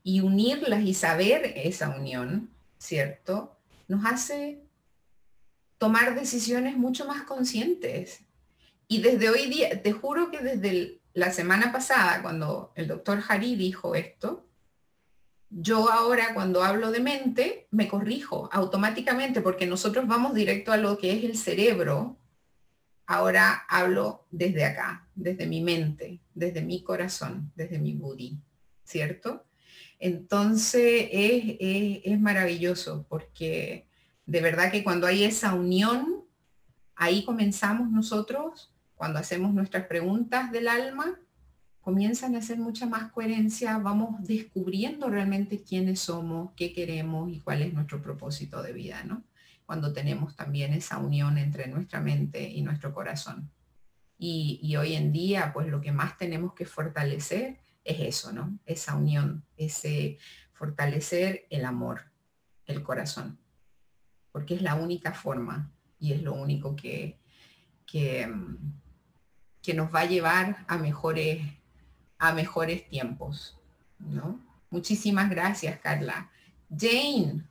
Y 0.02 0.22
unirlas 0.22 0.82
y 0.82 0.94
saber 0.94 1.52
esa 1.56 1.90
unión, 1.90 2.48
¿cierto? 2.78 3.58
Nos 3.86 4.06
hace 4.06 4.62
tomar 5.76 6.14
decisiones 6.14 6.74
mucho 6.78 7.04
más 7.04 7.24
conscientes. 7.24 8.20
Y 8.88 9.02
desde 9.02 9.28
hoy 9.28 9.50
día, 9.50 9.82
te 9.82 9.92
juro 9.92 10.30
que 10.30 10.38
desde 10.38 11.02
la 11.12 11.32
semana 11.32 11.70
pasada, 11.70 12.22
cuando 12.22 12.72
el 12.76 12.88
doctor 12.88 13.22
Hari 13.28 13.56
dijo 13.56 13.94
esto, 13.94 14.48
yo 15.50 15.92
ahora 15.92 16.32
cuando 16.32 16.64
hablo 16.64 16.92
de 16.92 17.00
mente 17.00 17.68
me 17.72 17.88
corrijo 17.88 18.48
automáticamente 18.52 19.42
porque 19.42 19.66
nosotros 19.66 20.06
vamos 20.06 20.32
directo 20.32 20.72
a 20.72 20.78
lo 20.78 20.96
que 20.96 21.12
es 21.12 21.24
el 21.24 21.36
cerebro 21.36 22.16
ahora 23.10 23.64
hablo 23.68 24.24
desde 24.30 24.64
acá, 24.64 25.08
desde 25.22 25.46
mi 25.46 25.60
mente, 25.60 26.20
desde 26.34 26.62
mi 26.62 26.82
corazón, 26.82 27.52
desde 27.54 27.78
mi 27.78 27.94
booty, 27.94 28.38
¿cierto? 28.84 29.44
Entonces 29.98 31.08
es, 31.12 32.20
maravilloso 32.20 33.06
porque 33.08 33.86
de 34.26 34.40
verdad 34.40 34.70
que 34.70 34.82
cuando 34.82 35.06
hay 35.06 35.24
esa 35.24 35.54
unión, 35.54 36.24
ahí 36.94 37.24
comenzamos 37.24 37.90
nosotros, 37.90 38.72
cuando 38.94 39.18
hacemos 39.18 39.54
nuestras 39.54 39.86
preguntas 39.86 40.52
del 40.52 40.68
alma, 40.68 41.18
comienzan 41.80 42.34
a 42.34 42.38
hacer 42.38 42.58
mucha 42.58 42.86
más 42.86 43.10
coherencia, 43.12 43.78
vamos 43.78 44.26
descubriendo 44.26 45.08
realmente 45.08 45.62
quiénes 45.62 46.00
somos, 46.00 46.52
qué 46.56 46.72
queremos 46.72 47.30
y 47.32 47.40
cuál 47.40 47.62
es 47.62 47.72
nuestro 47.72 48.02
propósito 48.02 48.62
de 48.62 48.72
vida, 48.72 49.02
¿no? 49.04 49.24
cuando 49.70 49.92
tenemos 49.92 50.34
también 50.34 50.72
esa 50.72 50.98
unión 50.98 51.38
entre 51.38 51.68
nuestra 51.68 52.00
mente 52.00 52.42
y 52.42 52.60
nuestro 52.60 52.92
corazón. 52.92 53.48
Y, 54.22 54.76
hoy 54.76 54.96
en 54.96 55.12
día, 55.12 55.50
pues 55.50 55.68
lo 55.68 55.80
que 55.80 55.92
más 55.92 56.18
tenemos 56.18 56.52
que 56.52 56.66
fortalecer 56.66 57.58
es 57.82 58.00
eso, 58.00 58.32
¿no? 58.32 58.58
Esa 58.66 58.94
unión, 58.94 59.46
ese 59.56 60.18
fortalecer 60.52 61.46
el 61.48 61.64
amor, 61.64 62.02
el 62.66 62.82
corazón, 62.82 63.38
porque 64.30 64.54
es 64.54 64.60
la 64.60 64.74
única 64.74 65.14
forma 65.14 65.72
y 65.98 66.12
es 66.12 66.22
lo 66.22 66.34
único 66.34 66.76
que, 66.76 67.18
que, 67.86 68.30
que 69.62 69.72
nos 69.72 69.92
va 69.92 70.00
a 70.00 70.04
llevar 70.04 70.66
a 70.68 70.76
mejores, 70.76 71.40
a 72.18 72.34
mejores 72.34 72.86
tiempos, 72.90 73.58
¿no? 73.98 74.38
Muchísimas 74.68 75.30
gracias, 75.30 75.80
Carla. 75.80 76.30
Jane, 76.68 77.44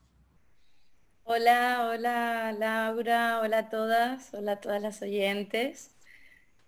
Hola, 1.32 1.90
hola 1.92 2.52
Laura, 2.54 3.40
hola 3.42 3.60
a 3.60 3.70
todas, 3.70 4.34
hola 4.34 4.54
a 4.54 4.60
todas 4.60 4.82
las 4.82 5.00
oyentes. 5.04 5.92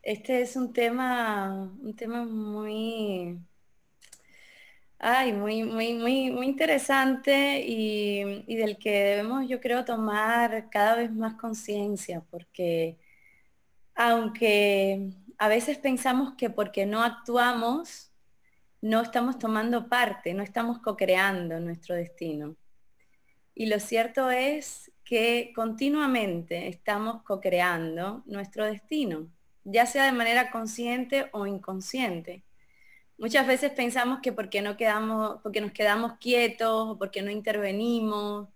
Este 0.03 0.41
es 0.41 0.55
un 0.55 0.73
tema, 0.73 1.71
un 1.81 1.95
tema 1.95 2.23
muy, 2.25 3.39
ay, 4.99 5.33
muy, 5.33 5.63
muy, 5.63 5.93
muy, 5.93 6.31
muy 6.31 6.47
interesante 6.47 7.61
y, 7.65 8.43
y 8.47 8.55
del 8.55 8.77
que 8.77 8.91
debemos, 8.91 9.47
yo 9.47 9.59
creo, 9.61 9.85
tomar 9.85 10.69
cada 10.69 10.95
vez 10.95 11.11
más 11.11 11.35
conciencia, 11.35 12.21
porque 12.31 12.97
aunque 13.95 15.11
a 15.37 15.47
veces 15.47 15.77
pensamos 15.79 16.35
que 16.37 16.49
porque 16.49 16.85
no 16.85 17.03
actuamos, 17.03 18.11
no 18.81 19.01
estamos 19.01 19.39
tomando 19.39 19.89
parte, 19.89 20.33
no 20.33 20.43
estamos 20.43 20.79
co-creando 20.79 21.59
nuestro 21.59 21.95
destino. 21.95 22.55
Y 23.55 23.67
lo 23.67 23.79
cierto 23.79 24.31
es 24.31 24.91
que 25.03 25.51
continuamente 25.55 26.67
estamos 26.67 27.23
co-creando 27.23 28.23
nuestro 28.25 28.65
destino, 28.65 29.29
ya 29.63 29.85
sea 29.85 30.05
de 30.05 30.11
manera 30.11 30.51
consciente 30.51 31.29
o 31.31 31.45
inconsciente. 31.47 32.43
Muchas 33.17 33.45
veces 33.45 33.71
pensamos 33.71 34.19
que 34.21 34.31
porque, 34.33 34.61
no 34.61 34.77
quedamos, 34.77 35.39
porque 35.43 35.61
nos 35.61 35.71
quedamos 35.71 36.13
quietos 36.19 36.89
o 36.89 36.97
porque 36.97 37.21
no 37.21 37.29
intervenimos 37.29 38.49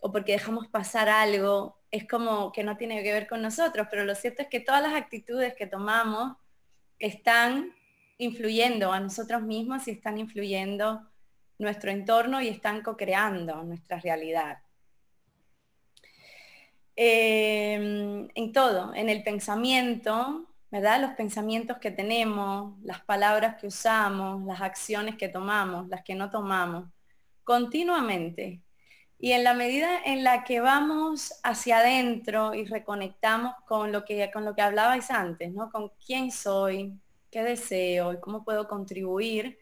o 0.00 0.12
porque 0.12 0.32
dejamos 0.32 0.66
pasar 0.68 1.08
algo, 1.08 1.78
es 1.90 2.08
como 2.08 2.52
que 2.52 2.64
no 2.64 2.76
tiene 2.76 3.02
que 3.02 3.12
ver 3.12 3.28
con 3.28 3.42
nosotros, 3.42 3.86
pero 3.90 4.04
lo 4.04 4.14
cierto 4.14 4.42
es 4.42 4.48
que 4.48 4.60
todas 4.60 4.82
las 4.82 4.94
actitudes 4.94 5.54
que 5.54 5.66
tomamos 5.66 6.36
están 6.98 7.74
influyendo 8.18 8.92
a 8.92 9.00
nosotros 9.00 9.42
mismos 9.42 9.86
y 9.88 9.92
están 9.92 10.18
influyendo 10.18 11.08
nuestro 11.58 11.90
entorno 11.90 12.40
y 12.40 12.48
están 12.48 12.82
co-creando 12.82 13.62
nuestra 13.64 13.98
realidad. 14.00 14.58
Em, 17.02 18.28
en 18.34 18.52
todo, 18.52 18.92
en 18.94 19.08
el 19.08 19.22
pensamiento, 19.22 20.46
¿verdad? 20.70 21.00
Los 21.00 21.12
pensamientos 21.12 21.78
que 21.78 21.90
tenemos, 21.90 22.78
las 22.82 23.00
palabras 23.02 23.56
que 23.58 23.68
usamos, 23.68 24.44
las 24.44 24.60
acciones 24.60 25.16
que 25.16 25.30
tomamos, 25.30 25.88
las 25.88 26.02
que 26.04 26.14
no 26.14 26.30
tomamos, 26.30 26.90
continuamente. 27.42 28.62
Y 29.18 29.32
en 29.32 29.44
la 29.44 29.54
medida 29.54 29.88
en 30.04 30.24
la 30.24 30.44
que 30.44 30.60
vamos 30.60 31.32
hacia 31.42 31.78
adentro 31.78 32.54
y 32.54 32.66
reconectamos 32.66 33.54
con 33.66 33.92
lo 33.92 34.04
que, 34.04 34.30
con 34.30 34.44
lo 34.44 34.54
que 34.54 34.62
hablabais 34.62 35.10
antes, 35.10 35.52
¿no? 35.54 35.70
Con 35.70 35.92
quién 36.04 36.30
soy, 36.30 37.00
qué 37.30 37.42
deseo 37.42 38.12
y 38.12 38.20
cómo 38.20 38.44
puedo 38.44 38.68
contribuir, 38.68 39.58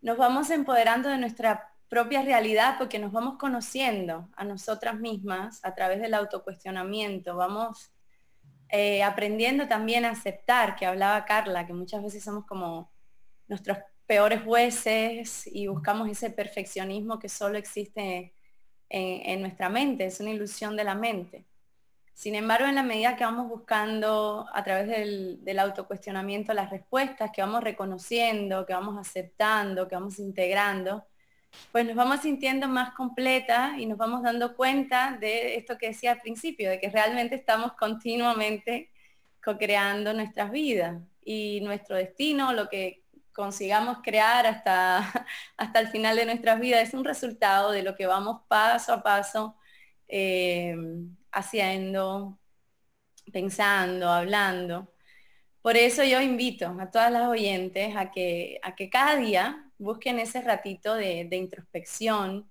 nos 0.00 0.16
vamos 0.16 0.50
empoderando 0.50 1.10
de 1.10 1.18
nuestra 1.18 1.75
propia 1.88 2.22
realidad 2.22 2.76
porque 2.78 2.98
nos 2.98 3.12
vamos 3.12 3.38
conociendo 3.38 4.28
a 4.36 4.44
nosotras 4.44 4.98
mismas 4.98 5.64
a 5.64 5.74
través 5.74 6.00
del 6.00 6.14
autocuestionamiento, 6.14 7.36
vamos 7.36 7.92
eh, 8.68 9.02
aprendiendo 9.02 9.68
también 9.68 10.04
a 10.04 10.10
aceptar, 10.10 10.74
que 10.74 10.86
hablaba 10.86 11.24
Carla, 11.24 11.66
que 11.66 11.72
muchas 11.72 12.02
veces 12.02 12.24
somos 12.24 12.44
como 12.46 12.90
nuestros 13.46 13.78
peores 14.06 14.42
jueces 14.42 15.46
y 15.46 15.68
buscamos 15.68 16.08
ese 16.08 16.30
perfeccionismo 16.30 17.18
que 17.18 17.28
solo 17.28 17.58
existe 17.58 18.32
en, 18.88 19.40
nuestra 19.40 19.68
mente, 19.68 20.06
es 20.06 20.20
una 20.20 20.30
ilusión 20.30 20.76
de 20.76 20.84
la 20.84 20.94
mente. 20.94 21.44
Sin 22.14 22.34
embargo, 22.34 22.66
en 22.66 22.76
la 22.76 22.82
medida 22.82 23.16
que 23.16 23.24
vamos 23.24 23.48
buscando 23.48 24.46
a 24.52 24.64
través 24.64 24.88
del, 24.88 25.44
del 25.44 25.58
autocuestionamiento 25.58 26.54
las 26.54 26.70
respuestas, 26.70 27.30
que 27.32 27.42
vamos 27.42 27.62
reconociendo, 27.62 28.64
que 28.64 28.72
vamos 28.72 28.96
aceptando, 28.96 29.86
que 29.86 29.96
vamos 29.96 30.18
integrando, 30.18 31.04
pues 31.72 31.86
nos 31.86 31.96
vamos 31.96 32.20
sintiendo 32.20 32.68
más 32.68 32.92
completas 32.94 33.78
y 33.78 33.86
nos 33.86 33.98
vamos 33.98 34.22
dando 34.22 34.56
cuenta 34.56 35.16
de 35.20 35.56
esto 35.56 35.78
que 35.78 35.88
decía 35.88 36.12
al 36.12 36.20
principio, 36.20 36.70
de 36.70 36.80
que 36.80 36.90
realmente 36.90 37.34
estamos 37.34 37.72
continuamente 37.74 38.90
co-creando 39.44 40.12
nuestras 40.12 40.50
vidas 40.50 41.00
y 41.24 41.60
nuestro 41.62 41.96
destino, 41.96 42.52
lo 42.52 42.68
que 42.68 43.04
consigamos 43.32 43.98
crear 44.02 44.46
hasta, 44.46 45.26
hasta 45.56 45.80
el 45.80 45.88
final 45.88 46.16
de 46.16 46.26
nuestras 46.26 46.58
vidas 46.58 46.88
es 46.88 46.94
un 46.94 47.04
resultado 47.04 47.70
de 47.70 47.82
lo 47.82 47.94
que 47.94 48.06
vamos 48.06 48.42
paso 48.48 48.94
a 48.94 49.02
paso 49.02 49.56
eh, 50.08 50.74
haciendo, 51.32 52.38
pensando, 53.32 54.08
hablando. 54.08 54.92
Por 55.62 55.76
eso 55.76 56.04
yo 56.04 56.20
invito 56.20 56.76
a 56.80 56.90
todas 56.90 57.10
las 57.12 57.28
oyentes 57.28 57.94
a 57.96 58.10
que, 58.10 58.58
a 58.62 58.74
que 58.74 58.88
cada 58.88 59.16
día 59.16 59.65
busquen 59.78 60.18
ese 60.18 60.40
ratito 60.40 60.94
de, 60.94 61.28
introspección, 61.32 62.50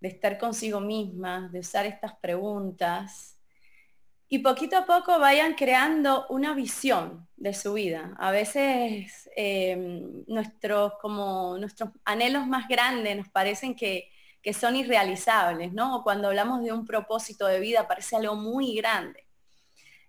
de 0.00 0.08
estar 0.08 0.38
consigo 0.38 0.80
misma, 0.80 1.48
de 1.52 1.60
usar 1.60 1.86
estas 1.86 2.14
preguntas 2.16 3.34
y 4.28 4.38
poquito 4.38 4.76
a 4.76 4.86
poco 4.86 5.18
vayan 5.18 5.54
creando 5.54 6.26
una 6.28 6.54
visión 6.54 7.28
de 7.36 7.54
su 7.54 7.74
vida. 7.74 8.14
A 8.18 8.30
veces 8.30 9.30
em, 9.36 10.24
nuestros, 10.26 10.94
como 11.00 11.56
nuestros 11.58 11.90
anhelos 12.04 12.46
más 12.46 12.66
grandes 12.66 13.16
nos 13.16 13.28
parecen 13.28 13.76
que, 13.76 14.10
que, 14.42 14.52
son 14.52 14.76
irrealizables, 14.76 15.72
¿no? 15.72 15.96
O 15.96 16.02
cuando 16.02 16.28
hablamos 16.28 16.64
de 16.64 16.72
un 16.72 16.84
propósito 16.84 17.46
de 17.46 17.60
vida 17.60 17.86
parece 17.86 18.16
algo 18.16 18.34
muy 18.34 18.74
grande. 18.74 19.23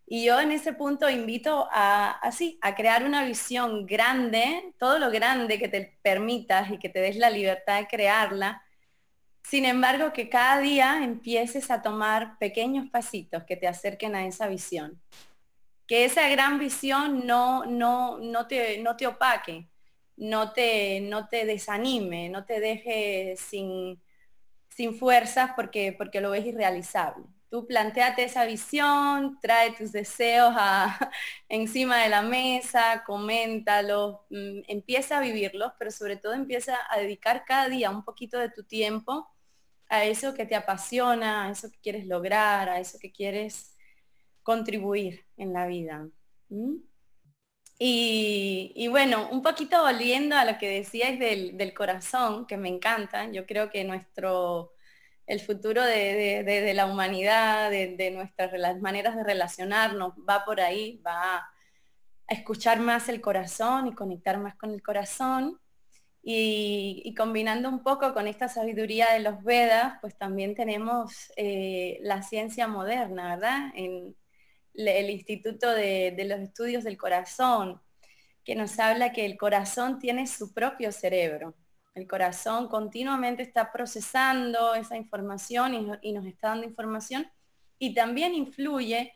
Y 0.08 0.26
yo 0.26 0.40
en 0.40 0.52
ese 0.52 0.74
punto 0.74 1.10
invito 1.10 1.68
a, 1.72 2.12
así, 2.12 2.60
a 2.62 2.76
crear 2.76 3.04
una 3.06 3.26
visión 3.26 3.88
grande, 3.88 4.74
todo 4.78 5.00
lo 5.00 5.10
grande 5.10 5.58
que 5.58 5.68
te 5.68 5.98
permitas 6.04 6.70
y 6.72 6.78
que 6.78 6.90
te 6.90 7.00
des 7.00 7.18
la 7.18 7.32
libertad 7.32 7.80
de 7.80 7.88
crearla. 7.88 8.64
Sin 9.44 9.66
embargo, 9.66 10.14
que 10.14 10.30
cada 10.30 10.60
día 10.60 11.04
empieces 11.04 11.72
a 11.72 11.82
tomar 11.82 12.38
pequeños 12.40 12.90
pasitos 12.90 13.44
que 13.46 13.58
te 13.58 13.68
acerquen 13.68 14.16
a 14.16 14.28
esa 14.28 14.48
visión. 14.48 15.02
Que 15.88 16.06
esa 16.06 16.30
gran 16.30 16.60
visión 16.60 17.26
no, 17.28 17.66
no, 17.66 18.20
no, 18.20 18.48
te, 18.48 18.80
no 18.80 18.96
te 18.98 19.08
opaque, 19.08 19.70
no 20.18 20.52
te, 20.54 21.02
no 21.02 21.28
te 21.30 21.46
desanime, 21.46 22.30
no 22.30 22.46
te 22.46 22.60
deje 22.60 23.36
sin, 23.38 24.02
sin 24.70 24.96
fuerzas 24.96 25.52
porque, 25.56 25.94
porque 25.98 26.22
lo 26.22 26.32
ves 26.32 26.46
irrealizable. 26.46 27.26
Tú 27.50 27.68
planteate 27.68 28.24
esa 28.24 28.46
visión, 28.46 29.40
trae 29.42 29.72
tus 29.72 29.92
deseos 29.92 30.54
encima 31.50 32.04
de 32.04 32.10
la 32.10 32.22
mesa, 32.22 33.04
coméntalos, 33.06 34.22
mm, 34.30 34.62
empieza 34.68 35.18
a 35.18 35.22
vivirlos, 35.22 35.74
pero 35.78 35.92
sobre 35.92 36.18
todo 36.18 36.34
empieza 36.34 36.78
a 36.90 37.00
dedicar 37.00 37.46
cada 37.46 37.70
día 37.70 37.92
un 37.92 38.04
poquito 38.04 38.40
de 38.40 38.50
tu 38.50 38.64
tiempo 38.64 39.28
a 39.90 40.06
eso 40.06 40.34
que 40.34 40.46
te 40.46 40.56
apasiona, 40.56 41.46
a 41.46 41.52
eso 41.52 41.70
que 41.72 41.80
quieres 41.80 42.08
lograr, 42.08 42.70
a 42.70 42.80
eso 42.80 42.98
que 43.00 43.12
quieres 43.12 43.76
contribuir 44.44 45.26
en 45.38 45.54
la 45.54 45.68
vida. 45.68 46.08
Y, 47.78 48.88
bueno, 48.90 49.30
un 49.32 49.42
poquito 49.42 49.82
volviendo 49.82 50.36
a 50.36 50.46
lo 50.46 50.58
que 50.58 50.70
decíais 50.70 51.20
del, 51.20 51.58
del 51.58 51.74
corazón, 51.74 52.46
que 52.48 52.58
me 52.58 52.70
encanta, 52.70 53.30
yo 53.32 53.46
creo 53.46 53.70
que 53.70 53.84
nuestro 53.84 54.75
el 55.28 55.40
futuro 55.40 55.84
de, 55.84 56.72
la 56.76 56.86
humanidad, 56.86 57.72
de, 57.72 58.12
nuestras 58.12 58.80
maneras 58.82 59.16
de 59.16 59.24
relacionarnos, 59.24 60.14
va 60.28 60.46
por 60.46 60.62
ahí, 60.62 61.02
va 61.06 61.38
a 61.38 61.54
escuchar 62.28 62.80
más 62.80 63.10
el 63.10 63.22
corazón 63.22 63.88
y 63.88 63.96
conectar 63.96 64.38
más 64.40 64.56
con 64.56 64.72
el 64.72 64.84
corazón. 64.84 65.60
Y, 66.28 67.14
combinando 67.16 67.70
un 67.70 67.84
poco 67.84 68.14
con 68.14 68.28
esta 68.28 68.48
sabiduría 68.50 69.14
de 69.14 69.20
los 69.20 69.44
Vedas, 69.44 70.00
pues 70.02 70.18
también 70.18 70.56
tenemos 70.56 71.32
eh, 71.36 72.00
la 72.02 72.24
ciencia 72.24 72.68
moderna, 72.68 73.36
¿verdad? 73.36 73.72
En 73.76 74.16
el 74.74 75.10
Instituto 75.12 75.72
de, 75.72 76.14
de 76.18 76.26
los 76.26 76.40
Estudios 76.40 76.84
del 76.84 76.98
Corazón, 76.98 77.80
que 78.44 78.56
nos 78.56 78.80
habla 78.80 79.14
que 79.14 79.26
el 79.26 79.38
corazón 79.38 80.00
tiene 80.00 80.26
su 80.28 80.54
propio 80.54 80.92
cerebro 80.92 81.56
el 81.96 82.08
corazón 82.08 82.68
continuamente 82.68 83.42
está 83.42 83.72
procesando 83.72 84.76
esa 84.76 84.98
información 84.98 86.00
y, 86.02 86.12
nos 86.12 86.26
está 86.26 86.50
dando 86.50 86.68
información 86.68 87.26
y 87.80 87.94
también 87.94 88.36
influye 88.36 89.14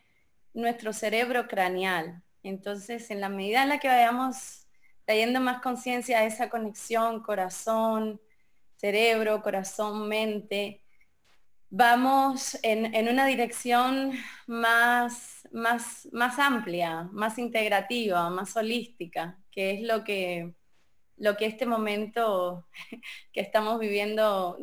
nuestro 0.54 0.94
cerebro 0.94 1.48
craneal. 1.48 2.24
Entonces, 2.42 3.12
en 3.12 3.20
la 3.20 3.28
medida 3.28 3.64
en 3.64 3.70
la 3.70 3.80
que 3.80 3.90
vayamos 3.90 4.66
trayendo 5.06 5.42
más 5.42 5.62
conciencia 5.62 6.20
a 6.20 6.24
esa 6.24 6.50
conexión 6.50 7.22
corazón, 7.22 8.22
cerebro, 8.78 9.42
corazón, 9.42 10.08
mente, 10.08 10.82
vamos 11.70 12.58
en, 12.64 13.10
una 13.10 13.26
dirección 13.26 14.14
más, 14.48 15.48
más, 15.52 16.08
más 16.14 16.40
amplia, 16.40 17.10
más 17.12 17.38
integrativa, 17.38 18.30
más 18.30 18.56
holística, 18.56 19.38
que 19.52 19.72
es 19.72 19.82
lo 19.82 20.06
que 20.06 20.54
lo 21.20 21.36
que 21.36 21.46
este 21.46 21.66
momento 21.66 22.66
que 23.34 23.42
estamos 23.42 23.78
viviendo 23.80 24.58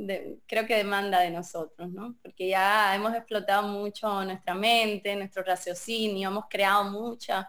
creo 0.47 0.67
que 0.67 0.77
demanda 0.77 1.21
de 1.21 1.31
nosotros, 1.31 1.91
¿no? 1.91 2.17
Porque 2.23 2.49
ya 2.49 2.95
hemos 2.95 3.15
explotado 3.15 3.69
mucho 3.69 4.25
nuestra 4.25 4.55
mente, 4.55 5.15
nuestro 5.17 5.43
raciocinio, 5.43 6.31
hemos 6.31 6.47
creado 6.49 6.85
mucha, 6.85 7.49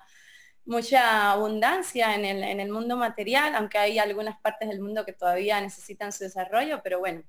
mucha 0.65 1.31
abundancia 1.31 2.15
en 2.15 2.25
el, 2.25 2.43
en 2.43 2.59
el 2.59 2.69
mundo 2.69 2.97
material, 2.97 3.55
aunque 3.55 3.77
hay 3.77 3.97
algunas 3.97 4.39
partes 4.41 4.67
del 4.69 4.81
mundo 4.81 5.05
que 5.05 5.13
todavía 5.13 5.59
necesitan 5.61 6.11
su 6.11 6.25
desarrollo, 6.25 6.81
pero 6.83 6.99
bueno, 6.99 7.23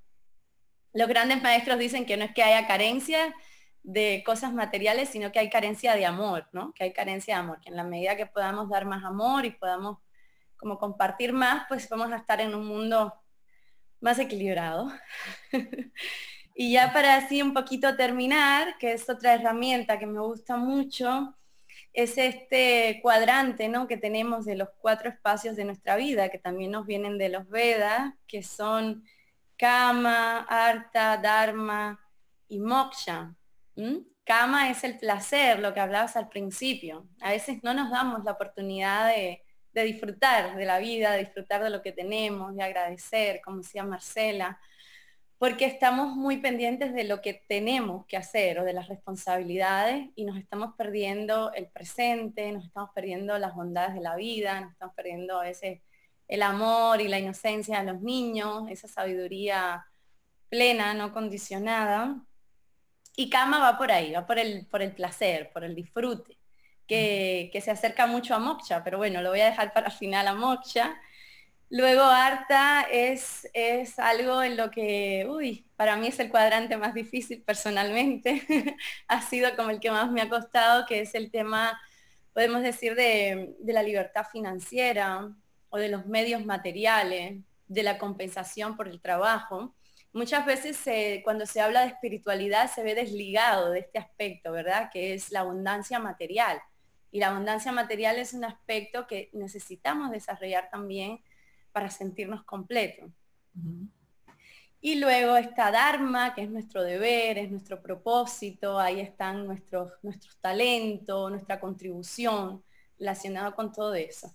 los 0.92 1.08
grandes 1.08 1.40
maestros 1.42 1.78
dicen 1.78 2.06
que 2.06 2.16
no 2.16 2.24
es 2.24 2.34
que 2.34 2.42
haya 2.42 2.66
carencia 2.66 3.34
de 3.84 4.22
cosas 4.26 4.52
materiales, 4.52 5.10
sino 5.10 5.30
que 5.30 5.38
hay 5.38 5.48
carencia 5.48 5.94
de 5.94 6.06
amor, 6.06 6.48
¿no? 6.52 6.72
Que 6.74 6.84
hay 6.84 6.92
carencia 6.92 7.36
de 7.36 7.40
amor, 7.40 7.60
que 7.60 7.68
en 7.70 7.76
la 7.76 7.84
medida 7.84 8.16
que 8.16 8.26
podamos 8.26 8.68
dar 8.68 8.84
más 8.84 9.04
amor 9.04 9.44
y 9.44 9.52
podamos 9.52 9.98
como 10.58 10.78
compartir 10.78 11.32
más, 11.32 11.64
pues 11.68 11.88
vamos 11.88 12.12
a 12.12 12.16
estar 12.16 12.40
en 12.40 12.54
un 12.54 12.66
mundo 12.66 13.14
más 14.00 14.18
equilibrado. 14.18 14.92
y 16.54 16.72
ya 16.72 16.92
para 16.92 17.16
así 17.16 17.40
un 17.40 17.54
poquito 17.54 17.96
terminar, 17.96 18.76
que 18.78 18.92
es 18.92 19.08
otra 19.08 19.34
herramienta 19.34 19.98
que 19.98 20.06
me 20.06 20.20
gusta 20.20 20.56
mucho, 20.56 21.34
es 21.92 22.18
este 22.18 23.00
cuadrante 23.02 23.68
¿no? 23.68 23.86
que 23.86 23.96
tenemos 23.96 24.44
de 24.44 24.56
los 24.56 24.68
cuatro 24.78 25.08
espacios 25.08 25.56
de 25.56 25.64
nuestra 25.64 25.96
vida, 25.96 26.28
que 26.28 26.38
también 26.38 26.72
nos 26.72 26.86
vienen 26.86 27.18
de 27.18 27.28
los 27.28 27.48
Vedas, 27.48 28.14
que 28.26 28.42
son 28.42 29.04
Kama, 29.56 30.40
Arta, 30.48 31.16
Dharma 31.16 31.98
y 32.48 32.60
Moksha. 32.60 33.34
Kama 34.24 34.70
es 34.70 34.84
el 34.84 34.98
placer, 34.98 35.60
lo 35.60 35.72
que 35.72 35.80
hablabas 35.80 36.16
al 36.16 36.28
principio. 36.28 37.08
A 37.20 37.30
veces 37.30 37.62
no 37.62 37.72
nos 37.74 37.90
damos 37.90 38.24
la 38.24 38.32
oportunidad 38.32 39.08
de, 39.08 39.42
de 39.78 39.84
disfrutar 39.84 40.56
de 40.56 40.64
la 40.64 40.78
vida, 40.78 41.12
de 41.12 41.20
disfrutar 41.20 41.62
de 41.62 41.70
lo 41.70 41.82
que 41.82 41.92
tenemos, 41.92 42.54
de 42.54 42.62
agradecer, 42.62 43.40
como 43.42 43.58
decía 43.58 43.84
Marcela, 43.84 44.60
porque 45.38 45.66
estamos 45.66 46.16
muy 46.16 46.38
pendientes 46.38 46.92
de 46.92 47.04
lo 47.04 47.20
que 47.22 47.44
tenemos 47.48 48.04
que 48.06 48.16
hacer 48.16 48.58
o 48.58 48.64
de 48.64 48.72
las 48.72 48.88
responsabilidades 48.88 50.08
y 50.16 50.24
nos 50.24 50.36
estamos 50.36 50.74
perdiendo 50.76 51.52
el 51.52 51.66
presente, 51.66 52.50
nos 52.52 52.64
estamos 52.64 52.90
perdiendo 52.94 53.38
las 53.38 53.54
bondades 53.54 53.94
de 53.94 54.00
la 54.00 54.16
vida, 54.16 54.60
nos 54.60 54.72
estamos 54.72 54.94
perdiendo 54.94 55.42
ese 55.42 55.82
el 56.28 56.42
amor 56.42 57.00
y 57.00 57.08
la 57.08 57.18
inocencia 57.18 57.80
de 57.80 57.92
los 57.92 58.02
niños, 58.02 58.68
esa 58.70 58.86
sabiduría 58.86 59.86
plena, 60.48 60.94
no 60.94 61.12
condicionada. 61.12 62.22
Y 63.16 63.30
Kama 63.30 63.58
va 63.58 63.78
por 63.78 63.90
ahí, 63.90 64.12
va 64.12 64.26
por 64.26 64.38
el, 64.38 64.66
por 64.66 64.82
el 64.82 64.92
placer, 64.92 65.50
por 65.52 65.64
el 65.64 65.74
disfrute. 65.74 66.37
Que, 66.88 67.60
se 67.62 67.70
acerca 67.70 68.06
mucho 68.06 68.34
a 68.34 68.38
Moksha, 68.38 68.82
pero 68.82 68.98
bueno, 68.98 69.22
lo 69.22 69.30
voy 69.30 69.40
a 69.40 69.50
dejar 69.50 69.72
para 69.72 69.88
el 69.88 69.92
final 69.92 70.26
a 70.26 70.34
Moksha. 70.34 71.00
Luego 71.70 72.02
Arta 72.02 72.86
es, 72.90 73.48
es 73.52 73.98
algo 73.98 74.42
en 74.42 74.56
lo 74.56 74.70
que, 74.70 75.26
uy, 75.28 75.66
para 75.76 75.96
mí 75.96 76.08
es 76.08 76.18
el 76.18 76.30
cuadrante 76.30 76.76
más 76.78 76.94
difícil 76.94 77.42
personalmente. 77.42 78.42
ha 79.08 79.20
sido 79.22 79.54
como 79.54 79.70
el 79.70 79.80
que 79.80 79.90
más 79.90 80.10
me 80.10 80.22
ha 80.22 80.28
costado, 80.30 80.86
que 80.86 81.00
es 81.00 81.14
el 81.14 81.30
tema, 81.30 81.78
podemos 82.32 82.62
decir, 82.62 82.94
de, 82.94 83.54
de 83.60 83.72
la 83.72 83.82
libertad 83.82 84.26
financiera 84.32 85.30
o 85.68 85.78
de 85.78 85.90
los 85.90 86.06
medios 86.06 86.44
materiales, 86.46 87.36
de 87.66 87.82
la 87.82 87.98
compensación 87.98 88.76
por 88.76 88.88
el 88.88 89.00
trabajo. 89.00 89.74
Muchas 90.12 90.46
veces 90.46 90.78
cuando 91.22 91.44
se 91.44 91.60
habla 91.60 91.82
de 91.82 91.88
espiritualidad 91.88 92.72
se 92.72 92.82
ve 92.82 92.94
desligado 92.94 93.70
de 93.72 93.80
este 93.80 93.98
aspecto, 93.98 94.52
¿verdad? 94.52 94.88
Que 94.90 95.12
es 95.12 95.30
la 95.30 95.40
abundancia 95.40 95.98
material. 95.98 96.58
Y 97.10 97.20
la 97.20 97.28
abundancia 97.28 97.72
material 97.72 98.18
es 98.18 98.34
un 98.34 98.44
aspecto 98.44 99.06
que 99.06 99.30
necesitamos 99.32 100.10
desarrollar 100.10 100.68
también 100.70 101.20
para 101.72 101.90
sentirnos 101.90 102.44
completos. 102.44 103.10
Y 104.80 104.94
luego 104.96 105.36
está 105.36 105.70
Dharma, 105.70 106.34
que 106.34 106.42
es 106.42 106.50
nuestro 106.50 106.82
deber, 106.82 107.38
es 107.38 107.50
nuestro 107.50 107.82
propósito, 107.82 108.78
ahí 108.78 109.00
están 109.00 109.46
nuestros, 109.46 109.92
nuestros 110.02 110.36
talentos, 110.36 111.30
nuestra 111.30 111.58
contribución 111.58 112.62
relacionada 112.98 113.52
con 113.52 113.72
todo 113.72 113.94
eso. 113.94 114.32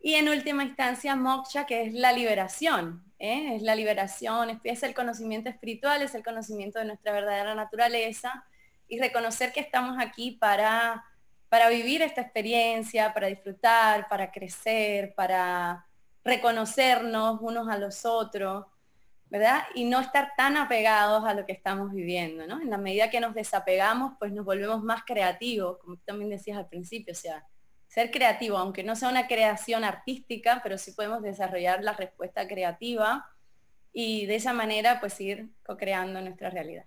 Y 0.00 0.14
en 0.14 0.28
última 0.28 0.64
instancia, 0.64 1.14
moksha, 1.16 1.64
que 1.64 1.82
es 1.82 1.94
la 1.94 2.12
liberación, 2.12 3.04
¿eh? 3.18 3.56
es 3.56 3.62
la 3.62 3.74
liberación, 3.74 4.60
es 4.64 4.82
el 4.82 4.94
conocimiento 4.94 5.48
espiritual, 5.48 6.02
es 6.02 6.14
el 6.14 6.24
conocimiento 6.24 6.78
de 6.80 6.86
nuestra 6.86 7.12
verdadera 7.12 7.54
naturaleza 7.54 8.44
y 8.88 8.98
reconocer 8.98 9.52
que 9.52 9.60
estamos 9.60 9.96
aquí 10.00 10.32
para, 10.32 11.04
para 11.52 11.68
vivir 11.68 12.00
esta 12.00 12.22
experiencia, 12.22 13.12
para 13.12 13.26
disfrutar, 13.26 14.08
para 14.08 14.32
crecer, 14.32 15.14
para 15.14 15.84
reconocernos 16.24 17.42
unos 17.42 17.68
a 17.68 17.76
los 17.76 18.06
otros, 18.06 18.64
¿verdad? 19.26 19.64
Y 19.74 19.84
no 19.84 20.00
estar 20.00 20.32
tan 20.34 20.56
apegados 20.56 21.26
a 21.26 21.34
lo 21.34 21.44
que 21.44 21.52
estamos 21.52 21.92
viviendo, 21.92 22.46
¿no? 22.46 22.58
En 22.62 22.70
la 22.70 22.78
medida 22.78 23.10
que 23.10 23.20
nos 23.20 23.34
desapegamos, 23.34 24.14
pues 24.18 24.32
nos 24.32 24.46
volvemos 24.46 24.82
más 24.82 25.02
creativos, 25.04 25.76
como 25.76 25.98
también 25.98 26.30
decías 26.30 26.56
al 26.56 26.70
principio, 26.70 27.12
o 27.12 27.16
sea, 27.16 27.46
ser 27.86 28.10
creativo, 28.10 28.56
aunque 28.56 28.82
no 28.82 28.96
sea 28.96 29.10
una 29.10 29.26
creación 29.26 29.84
artística, 29.84 30.60
pero 30.62 30.78
sí 30.78 30.92
podemos 30.92 31.20
desarrollar 31.20 31.84
la 31.84 31.92
respuesta 31.92 32.48
creativa 32.48 33.26
y 33.92 34.24
de 34.24 34.36
esa 34.36 34.54
manera 34.54 35.00
pues 35.00 35.20
ir 35.20 35.50
co-creando 35.66 36.18
nuestra 36.22 36.48
realidad. 36.48 36.86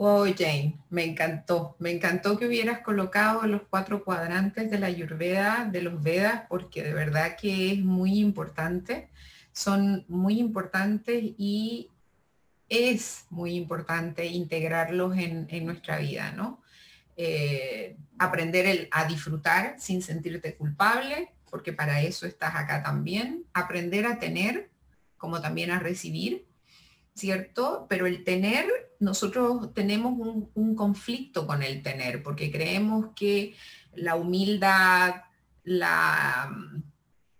Oh, 0.00 0.24
Jane, 0.26 0.78
me 0.90 1.04
encantó. 1.04 1.74
Me 1.80 1.90
encantó 1.90 2.38
que 2.38 2.46
hubieras 2.46 2.82
colocado 2.82 3.42
los 3.48 3.62
cuatro 3.68 4.04
cuadrantes 4.04 4.70
de 4.70 4.78
la 4.78 4.86
Ayurveda, 4.86 5.68
de 5.72 5.82
los 5.82 6.00
Vedas, 6.00 6.44
porque 6.48 6.84
de 6.84 6.94
verdad 6.94 7.36
que 7.36 7.72
es 7.72 7.80
muy 7.80 8.20
importante. 8.20 9.10
Son 9.52 10.04
muy 10.06 10.38
importantes 10.38 11.20
y 11.36 11.90
es 12.68 13.26
muy 13.30 13.56
importante 13.56 14.26
integrarlos 14.26 15.16
en, 15.18 15.66
nuestra 15.66 15.98
vida, 15.98 16.30
¿no? 16.30 16.62
Eh, 17.16 17.96
aprender 18.20 18.88
a 18.92 19.04
disfrutar 19.06 19.80
sin 19.80 20.00
sentirte 20.02 20.54
culpable, 20.54 21.32
porque 21.50 21.72
para 21.72 22.02
eso 22.02 22.24
estás 22.24 22.54
acá 22.54 22.84
también, 22.84 23.46
aprender 23.52 24.06
a 24.06 24.20
tener 24.20 24.70
como 25.16 25.40
también 25.40 25.72
a 25.72 25.80
recibir, 25.80 26.47
¿cierto? 27.18 27.86
Pero 27.88 28.06
el 28.06 28.24
tener, 28.24 28.66
nosotros 29.00 29.74
tenemos 29.74 30.14
un, 30.54 30.74
conflicto 30.76 31.46
con 31.46 31.62
el 31.62 31.82
tener, 31.82 32.22
porque 32.22 32.50
creemos 32.50 33.08
que 33.16 33.54
la 33.94 34.14
humildad, 34.14 35.22
la, 35.64 36.50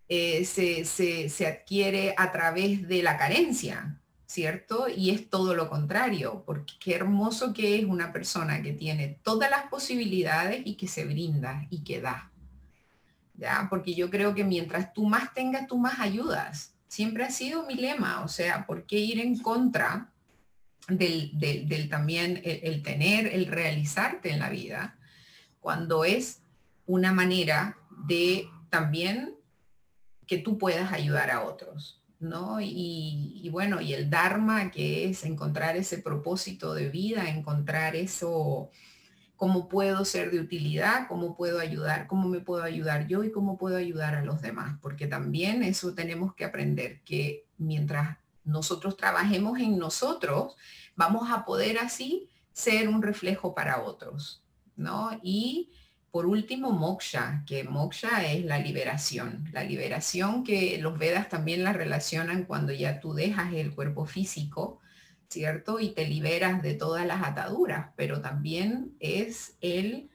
eh, 0.09 0.45
se, 0.45 0.85
se 0.85 1.47
adquiere 1.47 2.15
a 2.17 2.33
través 2.33 2.89
de 2.89 3.03
la 3.03 3.17
carencia, 3.17 4.01
¿cierto? 4.27 4.89
Y 4.89 5.11
es 5.11 5.31
todo 5.31 5.55
lo 5.55 5.71
contrario, 5.71 6.43
porque 6.45 6.75
qué 6.81 6.97
hermoso 6.97 7.55
que 7.55 7.79
es 7.79 7.85
una 7.85 8.13
persona 8.13 8.61
que 8.61 8.73
tiene 8.73 9.21
todas 9.23 9.51
las 9.51 9.69
posibilidades 9.69 10.63
y 10.65 10.75
que 10.75 10.89
se 10.89 11.05
brinda 11.05 11.67
y 11.71 11.85
que 11.85 12.01
da. 12.01 12.33
¿Ya? 13.35 13.69
Porque 13.71 13.95
yo 13.95 14.11
creo 14.11 14.35
que 14.35 14.43
mientras 14.43 14.93
tú 14.93 15.07
más 15.07 15.33
tengas, 15.33 15.69
tú 15.69 15.79
más 15.79 16.01
ayudas. 16.01 16.75
Siempre 16.89 17.25
ha 17.25 17.31
sido 17.31 17.65
mi 17.67 17.75
lema, 17.75 18.25
o 18.25 18.29
sea, 18.29 18.67
¿por 18.67 18.85
qué 18.87 18.99
ir 18.99 19.21
en 19.21 19.39
contra 19.39 20.11
del, 20.89 21.89
también 21.91 22.41
el 22.45 22.83
tener, 22.83 23.27
el 23.27 23.47
realizarte 23.47 24.31
en 24.31 24.41
la 24.41 24.51
vida, 24.51 24.99
cuando 25.61 26.05
es 26.05 26.41
una 26.87 27.13
manera 27.13 27.79
de 28.07 28.49
también 28.71 29.35
que 30.27 30.39
tú 30.39 30.59
puedas 30.59 30.93
ayudar 30.93 31.31
a 31.31 31.45
otros? 31.45 31.99
¿no? 32.21 32.61
Y, 32.61 33.49
bueno, 33.53 33.81
y 33.81 33.95
el 33.95 34.11
Dharma, 34.11 34.71
que 34.71 35.09
es 35.09 35.25
encontrar 35.25 35.77
ese 35.77 35.99
propósito 35.99 36.75
de 36.75 36.89
vida, 36.89 37.29
encontrar 37.29 37.95
eso, 37.97 38.71
cómo 39.39 39.69
puedo 39.69 40.05
ser 40.05 40.33
de 40.33 40.41
utilidad, 40.41 41.07
cómo 41.07 41.37
puedo 41.37 41.61
ayudar, 41.61 42.09
cómo 42.09 42.29
me 42.29 42.41
puedo 42.41 42.65
ayudar 42.65 43.07
yo 43.07 43.23
y 43.23 43.31
cómo 43.31 43.57
puedo 43.57 43.77
ayudar 43.77 44.17
a 44.17 44.25
los 44.25 44.43
demás, 44.43 44.77
porque 44.83 45.07
también 45.07 45.63
eso 45.63 45.95
tenemos 45.95 46.35
que 46.35 46.45
aprender, 46.45 47.01
que 47.05 47.47
mientras 47.57 48.19
nosotros 48.45 48.97
trabajemos 48.97 49.61
en 49.61 49.79
nosotros, 49.79 50.57
vamos 50.97 51.31
a 51.31 51.45
poder 51.45 51.79
así 51.79 52.29
ser 52.53 52.89
un 52.89 53.01
reflejo 53.01 53.55
para 53.55 53.81
otros, 53.81 54.43
¿no? 54.75 55.19
Y 55.23 55.71
por 56.11 56.27
último, 56.27 56.73
moksha, 56.73 57.45
que 57.47 57.63
moksha 57.63 58.27
es 58.27 58.45
la 58.45 58.59
liberación. 58.59 59.49
La 59.53 59.63
liberación 59.63 60.43
que 60.43 60.79
los 60.79 60.99
Vedas 60.99 61.29
también 61.29 61.63
la 61.63 61.73
relacionan 61.73 62.43
cuando 62.43 62.73
ya 62.73 62.99
tú 62.99 63.15
dejas 63.15 63.53
el 63.53 63.73
cuerpo 63.73 64.05
físico, 64.05 64.81
¿cierto? 65.29 65.79
Y 65.79 65.91
te 65.91 66.07
liberas 66.07 66.63
de 66.63 66.75
todas 66.75 67.07
las 67.07 67.23
ataduras, 67.23 67.91
pero 67.97 68.21
también 68.21 68.97
es 69.01 69.57
el 69.61 70.09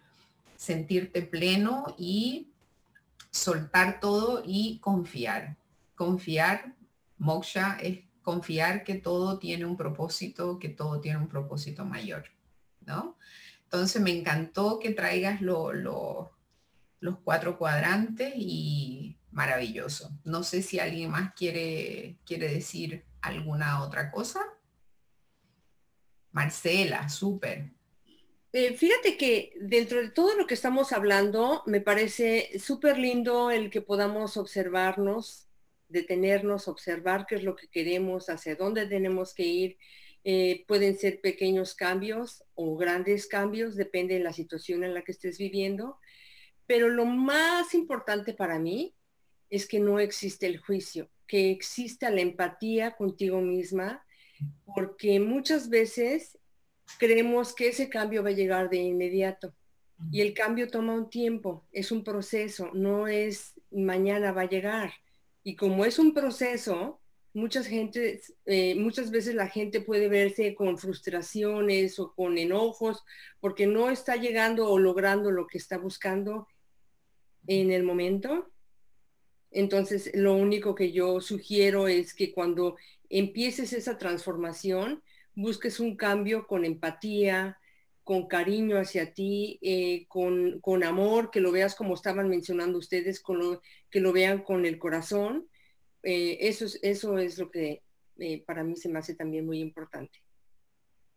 sentirte 0.56 1.22
pleno 1.22 1.96
y 1.98 2.50
soltar 3.32 4.00
todo 4.00 4.44
y 4.46 4.80
confiar. 4.80 5.58
Confiar, 5.96 6.74
moksha 7.18 7.78
es 7.82 8.00
confiar 8.22 8.84
que 8.84 8.96
todo 8.96 9.38
tiene 9.38 9.66
un 9.66 9.78
propósito, 9.78 10.58
que 10.58 10.70
todo 10.70 11.00
tiene 11.02 11.20
un 11.20 11.28
propósito 11.28 11.86
mayor, 11.86 12.26
¿no? 12.86 13.18
Entonces 13.64 14.02
me 14.02 14.18
encantó 14.18 14.80
que 14.80 14.92
traigas 14.92 15.42
los 15.42 16.30
cuatro 17.24 17.58
cuadrantes 17.58 18.34
y 18.36 19.18
maravilloso. 19.32 20.12
No 20.24 20.44
sé 20.44 20.62
si 20.62 20.80
alguien 20.80 21.10
más 21.10 21.34
quiere, 21.34 22.18
quiere 22.26 22.48
decir 22.48 23.04
alguna 23.22 23.82
otra 23.82 24.12
cosa. 24.12 24.40
Marcela, 26.34 27.08
súper. 27.10 27.72
Eh, 28.52 28.74
fíjate 28.76 29.18
que 29.18 29.54
dentro 29.62 30.02
de 30.02 30.10
todo 30.10 30.36
lo 30.36 30.46
que 30.46 30.54
estamos 30.54 30.92
hablando, 30.92 31.64
me 31.66 31.82
parece 31.82 32.60
súper 32.60 32.98
lindo 32.98 33.50
el 33.50 33.72
que 33.72 33.82
podamos 33.82 34.38
observarnos, 34.38 35.48
detenernos, 35.88 36.68
observar 36.68 37.26
qué 37.28 37.36
es 37.36 37.44
lo 37.44 37.56
que 37.56 37.68
queremos, 37.68 38.30
hacia 38.30 38.56
dónde 38.56 38.86
tenemos 38.86 39.34
que 39.34 39.44
ir 39.44 39.78
eh, 40.26 40.64
pueden 40.68 40.98
ser 40.98 41.20
pequeños 41.20 41.76
cambios 41.76 42.46
o 42.56 42.78
grandes 42.78 43.28
cambios, 43.28 43.76
depende 43.76 44.14
de 44.14 44.22
la 44.22 44.32
situación 44.32 44.84
en 44.84 44.94
la 44.94 45.04
que 45.04 45.12
estés 45.12 45.38
viviendo. 45.38 45.98
Pero 46.66 46.90
lo 46.90 47.06
más 47.06 47.74
importante 47.74 48.34
para 48.34 48.58
mí 48.58 48.96
es 49.50 49.68
que 49.68 49.80
no 49.80 50.00
existe 50.00 50.46
el 50.46 50.60
juicio, 50.60 51.10
que 51.28 51.52
exista 51.52 52.10
la 52.10 52.22
empatía 52.22 52.96
contigo 52.96 53.42
misma, 53.42 54.06
porque 54.76 55.20
muchas 55.20 55.70
veces 55.70 56.38
creemos 56.98 57.54
que 57.54 57.70
ese 57.70 57.90
cambio 57.90 58.24
va 58.24 58.30
a 58.30 58.34
llegar 58.34 58.70
de 58.70 58.78
inmediato. 58.78 59.54
Y 60.12 60.22
el 60.22 60.34
cambio 60.34 60.70
toma 60.70 60.94
un 60.94 61.10
tiempo, 61.10 61.66
es 61.72 61.92
un 61.92 62.04
proceso, 62.04 62.72
no 62.74 63.08
es 63.08 63.54
mañana 63.72 64.32
va 64.32 64.42
a 64.42 64.50
llegar. 64.50 64.94
Y 65.44 65.56
como 65.56 65.86
es 65.86 66.00
un 66.00 66.14
proceso, 66.14 67.00
muchas 67.34 67.68
gente, 67.68 68.22
eh, 68.46 68.76
muchas 68.76 69.12
veces 69.12 69.36
la 69.36 69.48
gente 69.48 69.82
puede 69.82 70.08
verse 70.08 70.56
con 70.56 70.78
frustraciones 70.78 72.00
o 72.00 72.14
con 72.14 72.38
enojos 72.38 73.04
porque 73.40 73.66
no 73.66 73.90
está 73.90 74.16
llegando 74.16 74.70
o 74.70 74.78
logrando 74.78 75.32
lo 75.32 75.48
que 75.48 75.58
está 75.58 75.78
buscando 75.78 76.48
en 77.48 77.72
el 77.72 77.84
momento. 77.84 78.52
Entonces, 79.52 80.12
lo 80.16 80.36
único 80.36 80.74
que 80.74 80.92
yo 80.92 81.22
sugiero 81.22 81.88
es 81.88 82.14
que 82.14 82.32
cuando 82.32 82.76
empieces 83.20 83.74
esa 83.74 83.98
transformación, 83.98 85.04
busques 85.36 85.80
un 85.80 85.96
cambio 85.96 86.48
con 86.48 86.66
empatía, 86.66 87.58
con 88.04 88.28
cariño 88.28 88.78
hacia 88.78 89.14
ti, 89.14 89.60
eh, 89.62 90.06
con, 90.08 90.60
con, 90.60 90.84
amor, 90.84 91.32
que 91.32 91.40
lo 91.40 91.52
veas 91.52 91.76
como 91.76 91.94
estaban 91.94 92.28
mencionando 92.28 92.78
ustedes, 92.78 93.22
con 93.22 93.60
que 93.90 94.02
lo 94.02 94.12
vean 94.12 94.44
con 94.44 94.66
el 94.66 94.78
corazón 94.78 95.48
eh, 96.04 96.38
eso, 96.42 96.66
es, 96.66 96.80
eso 96.82 97.18
es 97.18 97.38
lo 97.38 97.50
que 97.50 97.82
eh, 98.20 98.44
para 98.46 98.64
mí 98.64 98.76
se 98.76 98.90
me 98.90 99.00
hace 99.00 99.16
también 99.16 99.46
muy 99.46 99.60
importante. 99.60 100.20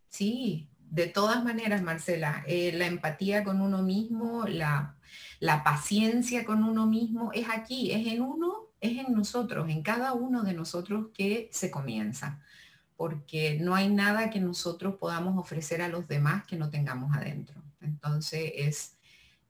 Sí, 0.09 0.69
de 0.79 1.09
todas 1.09 1.43
maneras, 1.43 1.83
Marcela, 1.83 2.45
la 2.47 2.87
empatía 2.87 3.43
con 3.43 3.61
uno 3.61 3.83
mismo, 3.83 4.47
la, 4.47 4.97
la 5.41 5.65
paciencia 5.65 6.45
con 6.45 6.63
uno 6.63 6.87
mismo, 6.87 7.33
es 7.33 7.49
aquí, 7.51 7.91
es 7.91 8.07
en 8.07 8.23
uno, 8.23 8.66
es 8.81 8.99
en 8.99 9.13
nosotros, 9.15 9.69
en 9.69 9.83
cada 9.83 10.13
uno 10.13 10.43
de 10.43 10.53
nosotros 10.53 11.09
que 11.15 11.49
se 11.53 11.71
comienza, 11.71 12.41
porque 12.97 13.59
no 13.61 13.75
hay 13.75 13.89
nada 13.89 14.31
que 14.31 14.41
nosotros 14.41 14.97
podamos 14.97 15.39
ofrecer 15.39 15.83
a 15.83 15.89
los 15.89 16.09
demás 16.09 16.45
que 16.47 16.57
no 16.57 16.71
tengamos 16.71 17.15
adentro. 17.15 17.63
Entonces 17.81 18.53
es, 18.55 18.97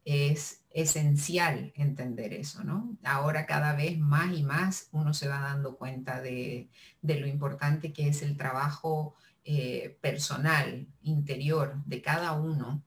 es 0.05 0.63
esencial 0.71 1.73
entender 1.77 2.33
eso, 2.33 2.65
¿no? 2.65 2.97
Ahora 3.05 3.47
cada 3.47 3.75
vez 3.75 3.99
más 3.99 4.37
y 4.37 4.43
más 4.43 4.89
uno 4.93 5.15
se 5.15 5.29
va 5.29 5.41
dando 5.41 5.77
cuenta 5.77 6.21
de, 6.21 6.69
de 7.03 7.21
lo 7.21 7.27
importante 7.27 7.93
que 7.93 8.09
es 8.09 8.23
el 8.23 8.37
trabajo 8.37 9.15
eh, 9.45 9.97
personal, 10.01 10.89
interior 11.03 11.77
de 11.87 12.03
cada 12.03 12.33
uno 12.33 12.83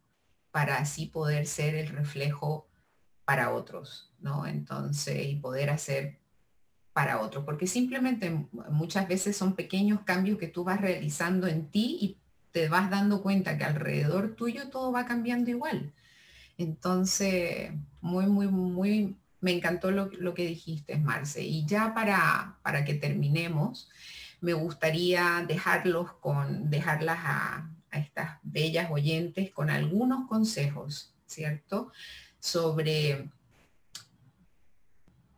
para 0.51 0.77
así 0.77 1.05
poder 1.05 1.47
ser 1.47 1.75
el 1.75 1.87
reflejo 1.87 2.67
para 3.23 3.53
otros, 3.53 4.11
¿no? 4.19 4.45
Entonces, 4.45 5.25
y 5.25 5.35
poder 5.35 5.69
hacer 5.69 6.19
para 6.99 7.21
otros, 7.21 7.45
porque 7.45 7.65
simplemente 7.65 8.45
muchas 8.69 9.07
veces 9.07 9.37
son 9.37 9.55
pequeños 9.55 10.01
cambios 10.01 10.37
que 10.37 10.49
tú 10.49 10.65
vas 10.65 10.81
realizando 10.81 11.47
en 11.47 11.69
ti 11.69 11.97
y 12.01 12.17
te 12.51 12.67
vas 12.67 12.89
dando 12.89 13.21
cuenta 13.21 13.57
que 13.57 13.63
alrededor 13.63 14.35
tuyo 14.35 14.67
todo 14.69 14.91
va 14.91 15.05
cambiando 15.05 15.49
igual. 15.49 15.93
Entonces, 16.57 17.71
muy, 18.01 18.25
muy, 18.25 18.47
muy, 18.47 19.15
me 19.39 19.53
encantó 19.53 19.91
lo, 19.91 20.09
lo 20.19 20.33
que 20.33 20.45
dijiste, 20.45 20.97
Marce. 20.97 21.41
Y 21.41 21.65
ya 21.65 21.93
para, 21.93 22.57
para 22.63 22.83
que 22.83 22.95
terminemos, 22.95 23.89
me 24.41 24.51
gustaría 24.51 25.45
dejarlos 25.47 26.11
con, 26.19 26.69
dejarlas 26.69 27.19
a, 27.21 27.69
estas 27.93 28.39
bellas 28.43 28.91
oyentes 28.91 29.51
con 29.51 29.69
algunos 29.69 30.27
consejos, 30.27 31.13
¿cierto? 31.27 31.93
Sobre 32.41 33.29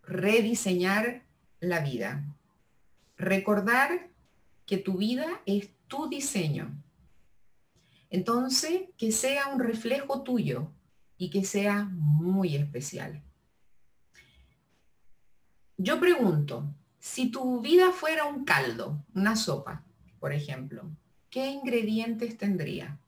rediseñar 0.01 1.21
la 1.61 1.79
vida. 1.79 2.25
Recordar 3.17 4.09
que 4.65 4.77
tu 4.77 4.97
vida 4.97 5.41
es 5.45 5.69
tu 5.87 6.09
diseño. 6.09 6.75
Entonces, 8.09 8.83
que 8.97 9.11
sea 9.11 9.47
un 9.47 9.59
reflejo 9.59 10.23
tuyo 10.23 10.69
y 11.17 11.29
que 11.29 11.45
sea 11.45 11.85
muy 11.91 12.55
especial. 12.55 13.23
Yo 15.77 15.99
pregunto, 15.99 16.73
si 16.99 17.31
tu 17.31 17.61
vida 17.61 17.91
fuera 17.91 18.25
un 18.25 18.43
caldo, 18.43 19.03
una 19.13 19.35
sopa, 19.35 19.83
por 20.19 20.33
ejemplo, 20.33 20.89
¿qué 21.29 21.47
ingredientes 21.47 22.37
tendría? 22.37 22.99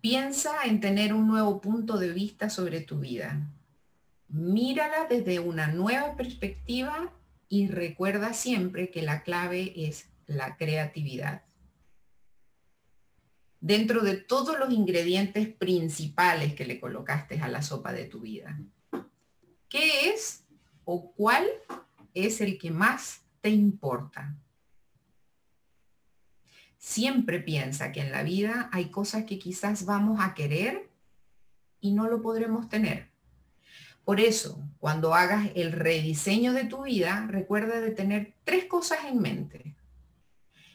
Piensa 0.00 0.64
en 0.64 0.80
tener 0.80 1.14
un 1.14 1.26
nuevo 1.26 1.60
punto 1.60 1.98
de 1.98 2.12
vista 2.12 2.50
sobre 2.50 2.80
tu 2.80 3.00
vida. 3.00 3.50
Mírala 4.28 5.06
desde 5.08 5.40
una 5.40 5.68
nueva 5.68 6.16
perspectiva 6.16 7.12
y 7.48 7.68
recuerda 7.68 8.32
siempre 8.32 8.90
que 8.90 9.02
la 9.02 9.22
clave 9.22 9.72
es 9.76 10.08
la 10.26 10.56
creatividad. 10.56 11.42
Dentro 13.60 14.02
de 14.02 14.16
todos 14.16 14.58
los 14.58 14.72
ingredientes 14.72 15.48
principales 15.48 16.54
que 16.54 16.66
le 16.66 16.78
colocaste 16.78 17.40
a 17.40 17.48
la 17.48 17.62
sopa 17.62 17.92
de 17.92 18.04
tu 18.04 18.20
vida, 18.20 18.60
¿qué 19.68 20.10
es 20.10 20.44
o 20.84 21.12
cuál 21.12 21.46
es 22.14 22.40
el 22.40 22.58
que 22.58 22.70
más 22.70 23.22
te 23.42 23.50
importa. 23.50 24.34
Siempre 26.78 27.40
piensa 27.40 27.92
que 27.92 28.00
en 28.00 28.10
la 28.10 28.22
vida 28.22 28.70
hay 28.72 28.90
cosas 28.90 29.24
que 29.24 29.38
quizás 29.38 29.84
vamos 29.84 30.18
a 30.20 30.34
querer 30.34 30.88
y 31.80 31.92
no 31.92 32.08
lo 32.08 32.22
podremos 32.22 32.68
tener. 32.68 33.10
Por 34.06 34.20
eso, 34.20 34.66
cuando 34.78 35.12
hagas 35.12 35.50
el 35.54 35.72
rediseño 35.72 36.54
de 36.54 36.64
tu 36.64 36.84
vida, 36.84 37.26
recuerda 37.28 37.82
de 37.82 37.90
tener 37.90 38.32
tres 38.44 38.64
cosas 38.64 39.00
en 39.04 39.20
mente. 39.20 39.76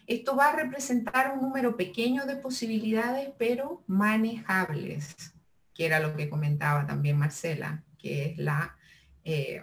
Esto 0.06 0.36
va 0.36 0.50
a 0.50 0.56
representar 0.56 1.34
un 1.34 1.42
número 1.42 1.76
pequeño 1.76 2.28
de 2.28 2.36
posibilidades, 2.36 3.30
pero 3.40 3.84
manejables, 3.88 5.34
que 5.74 5.88
era 5.88 6.00
lo 6.00 6.16
que 6.16 6.30
comentaba 6.30 6.86
también 6.86 7.18
Marcela, 7.18 7.84
que 7.98 8.26
es 8.26 8.38
la 8.38 8.76
eh, 9.24 9.62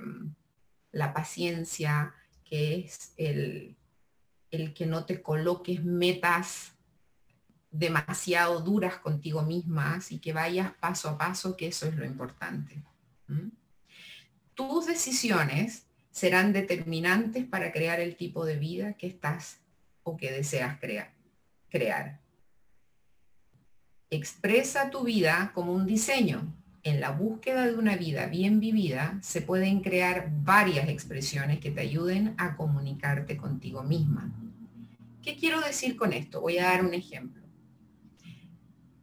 la 0.93 1.13
paciencia, 1.13 2.15
que 2.45 2.77
es 2.77 3.13
el, 3.17 3.77
el 4.51 4.73
que 4.75 4.87
no 4.87 5.05
te 5.05 5.23
coloques 5.23 5.85
metas 5.85 6.73
demasiado 7.71 8.61
duras 8.61 8.97
contigo 8.97 9.43
mismas 9.43 10.11
y 10.11 10.19
que 10.19 10.33
vayas 10.33 10.73
paso 10.81 11.11
a 11.11 11.19
paso, 11.19 11.57
que 11.57 11.69
eso 11.69 11.87
es 11.87 11.97
lo 11.97 12.05
importante. 12.05 12.83
Tus 14.59 14.87
decisiones 14.87 15.87
serán 16.11 16.53
determinantes 16.53 17.45
para 17.45 17.71
crear 17.71 18.01
el 18.01 18.17
tipo 18.17 18.45
de 18.45 18.57
vida 18.57 18.95
que 18.95 19.07
estás 19.07 19.61
o 20.03 20.17
que 20.17 20.33
deseas 20.33 20.81
crear. 21.71 22.21
Expresa 24.11 24.91
tu 24.91 25.05
vida 25.05 25.53
como 25.55 25.73
un 25.73 25.87
diseño 25.87 26.53
en 26.83 27.01
la 27.01 27.13
búsqueda 27.13 27.67
de 27.67 27.77
una 27.77 27.95
vida 27.95 28.27
bien 28.27 28.59
vivida 28.59 29.21
se 29.23 29.43
pueden 29.43 29.81
crear 29.81 30.33
varias 30.43 30.89
expresiones 30.89 31.61
que 31.61 31.71
te 31.71 31.83
ayuden 31.83 32.35
a 32.37 32.57
comunicarte 32.57 33.37
contigo 33.37 33.85
misma. 33.85 34.33
¿Qué 35.23 35.37
quiero 35.37 35.61
decir 35.61 35.97
con 35.97 36.13
esto? 36.13 36.41
Voy 36.41 36.59
a 36.59 36.65
dar 36.65 36.85
un 36.85 36.95
ejemplo. 36.95 37.45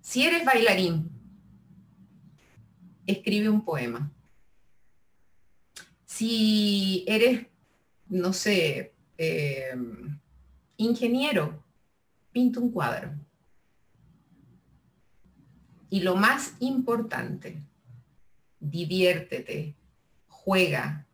Si 0.02 0.26
eres 0.26 0.44
bailarín, 0.44 1.10
escribe 3.08 3.48
un 3.48 3.63
poema. 3.63 4.12
Si 6.15 7.04
eres, 7.08 7.45
no 8.08 8.32
sé, 8.32 8.93
em, 9.17 10.17
ingeniero, 10.78 11.62
pinta 12.32 12.62
un 12.62 12.71
cuadro. 12.71 13.12
Y 15.89 15.99
lo 15.99 16.15
más 16.15 16.54
importante, 16.62 17.62
diviértete, 18.62 19.75
juega. 20.30 21.06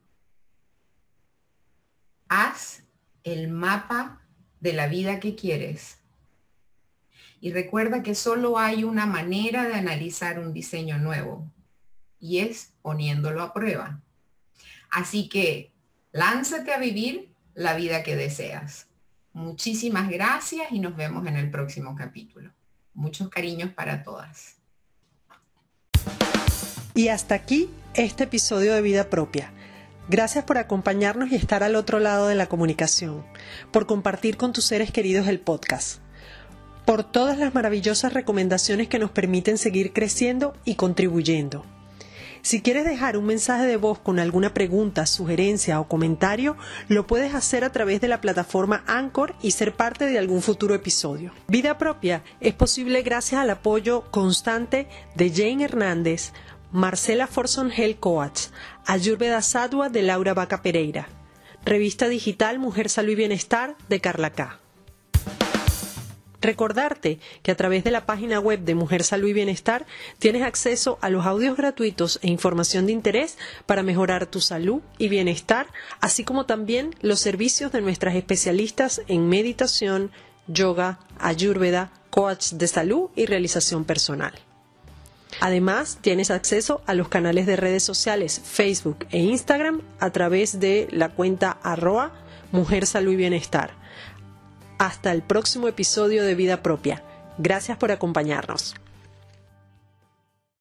Haz 2.27 2.83
el 3.23 3.49
mapa 3.49 4.21
de 4.59 4.73
la 4.73 4.85
vida 4.87 5.19
que 5.19 5.33
quieres. 5.33 5.97
Y 7.39 7.51
recuerda 7.51 8.03
que 8.03 8.13
solo 8.13 8.59
hay 8.59 8.83
una 8.83 9.07
manera 9.07 9.67
de 9.67 9.73
analizar 9.73 10.37
un 10.37 10.53
diseño 10.53 10.99
nuevo 10.99 11.51
y 12.19 12.37
es 12.37 12.75
poniéndolo 12.83 13.41
a 13.41 13.51
prueba. 13.51 14.03
Así 14.91 15.29
que 15.29 15.71
lánzate 16.11 16.73
a 16.73 16.77
vivir 16.77 17.33
la 17.53 17.75
vida 17.75 18.03
que 18.03 18.15
deseas. 18.15 18.87
Muchísimas 19.33 20.09
gracias 20.09 20.71
y 20.71 20.79
nos 20.79 20.95
vemos 20.95 21.25
en 21.25 21.37
el 21.37 21.49
próximo 21.49 21.95
capítulo. 21.95 22.51
Muchos 22.93 23.29
cariños 23.29 23.71
para 23.71 24.03
todas. 24.03 24.57
Y 26.93 27.07
hasta 27.07 27.35
aquí 27.35 27.69
este 27.93 28.25
episodio 28.25 28.73
de 28.73 28.81
Vida 28.81 29.09
Propia. 29.09 29.53
Gracias 30.09 30.43
por 30.43 30.57
acompañarnos 30.57 31.31
y 31.31 31.35
estar 31.35 31.63
al 31.63 31.75
otro 31.75 31.99
lado 31.99 32.27
de 32.27 32.35
la 32.35 32.47
comunicación, 32.47 33.25
por 33.71 33.85
compartir 33.85 34.35
con 34.35 34.51
tus 34.51 34.65
seres 34.65 34.91
queridos 34.91 35.27
el 35.27 35.39
podcast, 35.39 36.01
por 36.85 37.09
todas 37.09 37.37
las 37.37 37.53
maravillosas 37.53 38.11
recomendaciones 38.11 38.89
que 38.89 38.99
nos 38.99 39.11
permiten 39.11 39.57
seguir 39.57 39.93
creciendo 39.93 40.53
y 40.65 40.75
contribuyendo. 40.75 41.65
Si 42.41 42.61
quieres 42.61 42.85
dejar 42.85 43.17
un 43.17 43.25
mensaje 43.25 43.67
de 43.67 43.77
voz 43.77 43.99
con 43.99 44.19
alguna 44.19 44.53
pregunta, 44.53 45.05
sugerencia 45.05 45.79
o 45.79 45.87
comentario, 45.87 46.57
lo 46.87 47.05
puedes 47.05 47.35
hacer 47.35 47.63
a 47.63 47.71
través 47.71 48.01
de 48.01 48.07
la 48.07 48.19
plataforma 48.19 48.83
Anchor 48.87 49.35
y 49.41 49.51
ser 49.51 49.75
parte 49.75 50.05
de 50.05 50.17
algún 50.17 50.41
futuro 50.41 50.73
episodio. 50.73 51.31
Vida 51.47 51.77
propia 51.77 52.23
es 52.39 52.53
posible 52.53 53.03
gracias 53.03 53.41
al 53.41 53.49
apoyo 53.51 54.09
constante 54.09 54.87
de 55.15 55.29
Jane 55.29 55.65
Hernández, 55.65 56.33
Marcela 56.71 57.27
Forson 57.27 57.71
Hell 57.71 57.97
Coats, 57.97 58.51
Ayurveda 58.87 59.41
Sadua 59.41 59.89
de 59.89 60.01
Laura 60.01 60.33
Vaca 60.33 60.63
Pereira, 60.63 61.09
Revista 61.63 62.07
Digital 62.07 62.57
Mujer 62.57 62.89
Salud 62.89 63.11
y 63.11 63.15
Bienestar 63.15 63.75
de 63.87 63.99
Carla 63.99 64.31
K. 64.31 64.60
Recordarte 66.41 67.19
que 67.43 67.51
a 67.51 67.55
través 67.55 67.83
de 67.83 67.91
la 67.91 68.07
página 68.07 68.39
web 68.39 68.61
de 68.61 68.73
Mujer 68.73 69.03
Salud 69.03 69.27
y 69.27 69.33
Bienestar 69.33 69.85
tienes 70.17 70.41
acceso 70.41 70.97
a 71.01 71.11
los 71.11 71.25
audios 71.25 71.55
gratuitos 71.55 72.19
e 72.23 72.29
información 72.29 72.87
de 72.87 72.93
interés 72.93 73.37
para 73.67 73.83
mejorar 73.83 74.25
tu 74.25 74.41
salud 74.41 74.81
y 74.97 75.07
bienestar, 75.07 75.67
así 75.99 76.23
como 76.23 76.47
también 76.47 76.95
los 77.01 77.19
servicios 77.19 77.71
de 77.71 77.81
nuestras 77.81 78.15
especialistas 78.15 79.03
en 79.07 79.29
meditación, 79.29 80.11
yoga, 80.47 80.99
ayurveda, 81.19 81.91
coach 82.09 82.53
de 82.53 82.67
salud 82.67 83.09
y 83.15 83.27
realización 83.27 83.85
personal. 83.85 84.33
Además, 85.39 85.99
tienes 86.01 86.31
acceso 86.31 86.81
a 86.87 86.93
los 86.93 87.07
canales 87.07 87.45
de 87.45 87.55
redes 87.55 87.83
sociales 87.83 88.41
Facebook 88.43 89.05
e 89.11 89.19
Instagram 89.19 89.81
a 89.99 90.09
través 90.09 90.59
de 90.59 90.87
la 90.91 91.09
cuenta 91.09 91.51
arroba 91.63 92.11
Mujer 92.51 92.85
Salud 92.85 93.13
y 93.13 93.15
Bienestar. 93.15 93.80
Hasta 94.81 95.11
el 95.11 95.21
próximo 95.21 95.67
episodio 95.67 96.23
de 96.23 96.33
Vida 96.33 96.63
Propia. 96.63 97.03
Gracias 97.37 97.77
por 97.77 97.91
acompañarnos. 97.91 98.73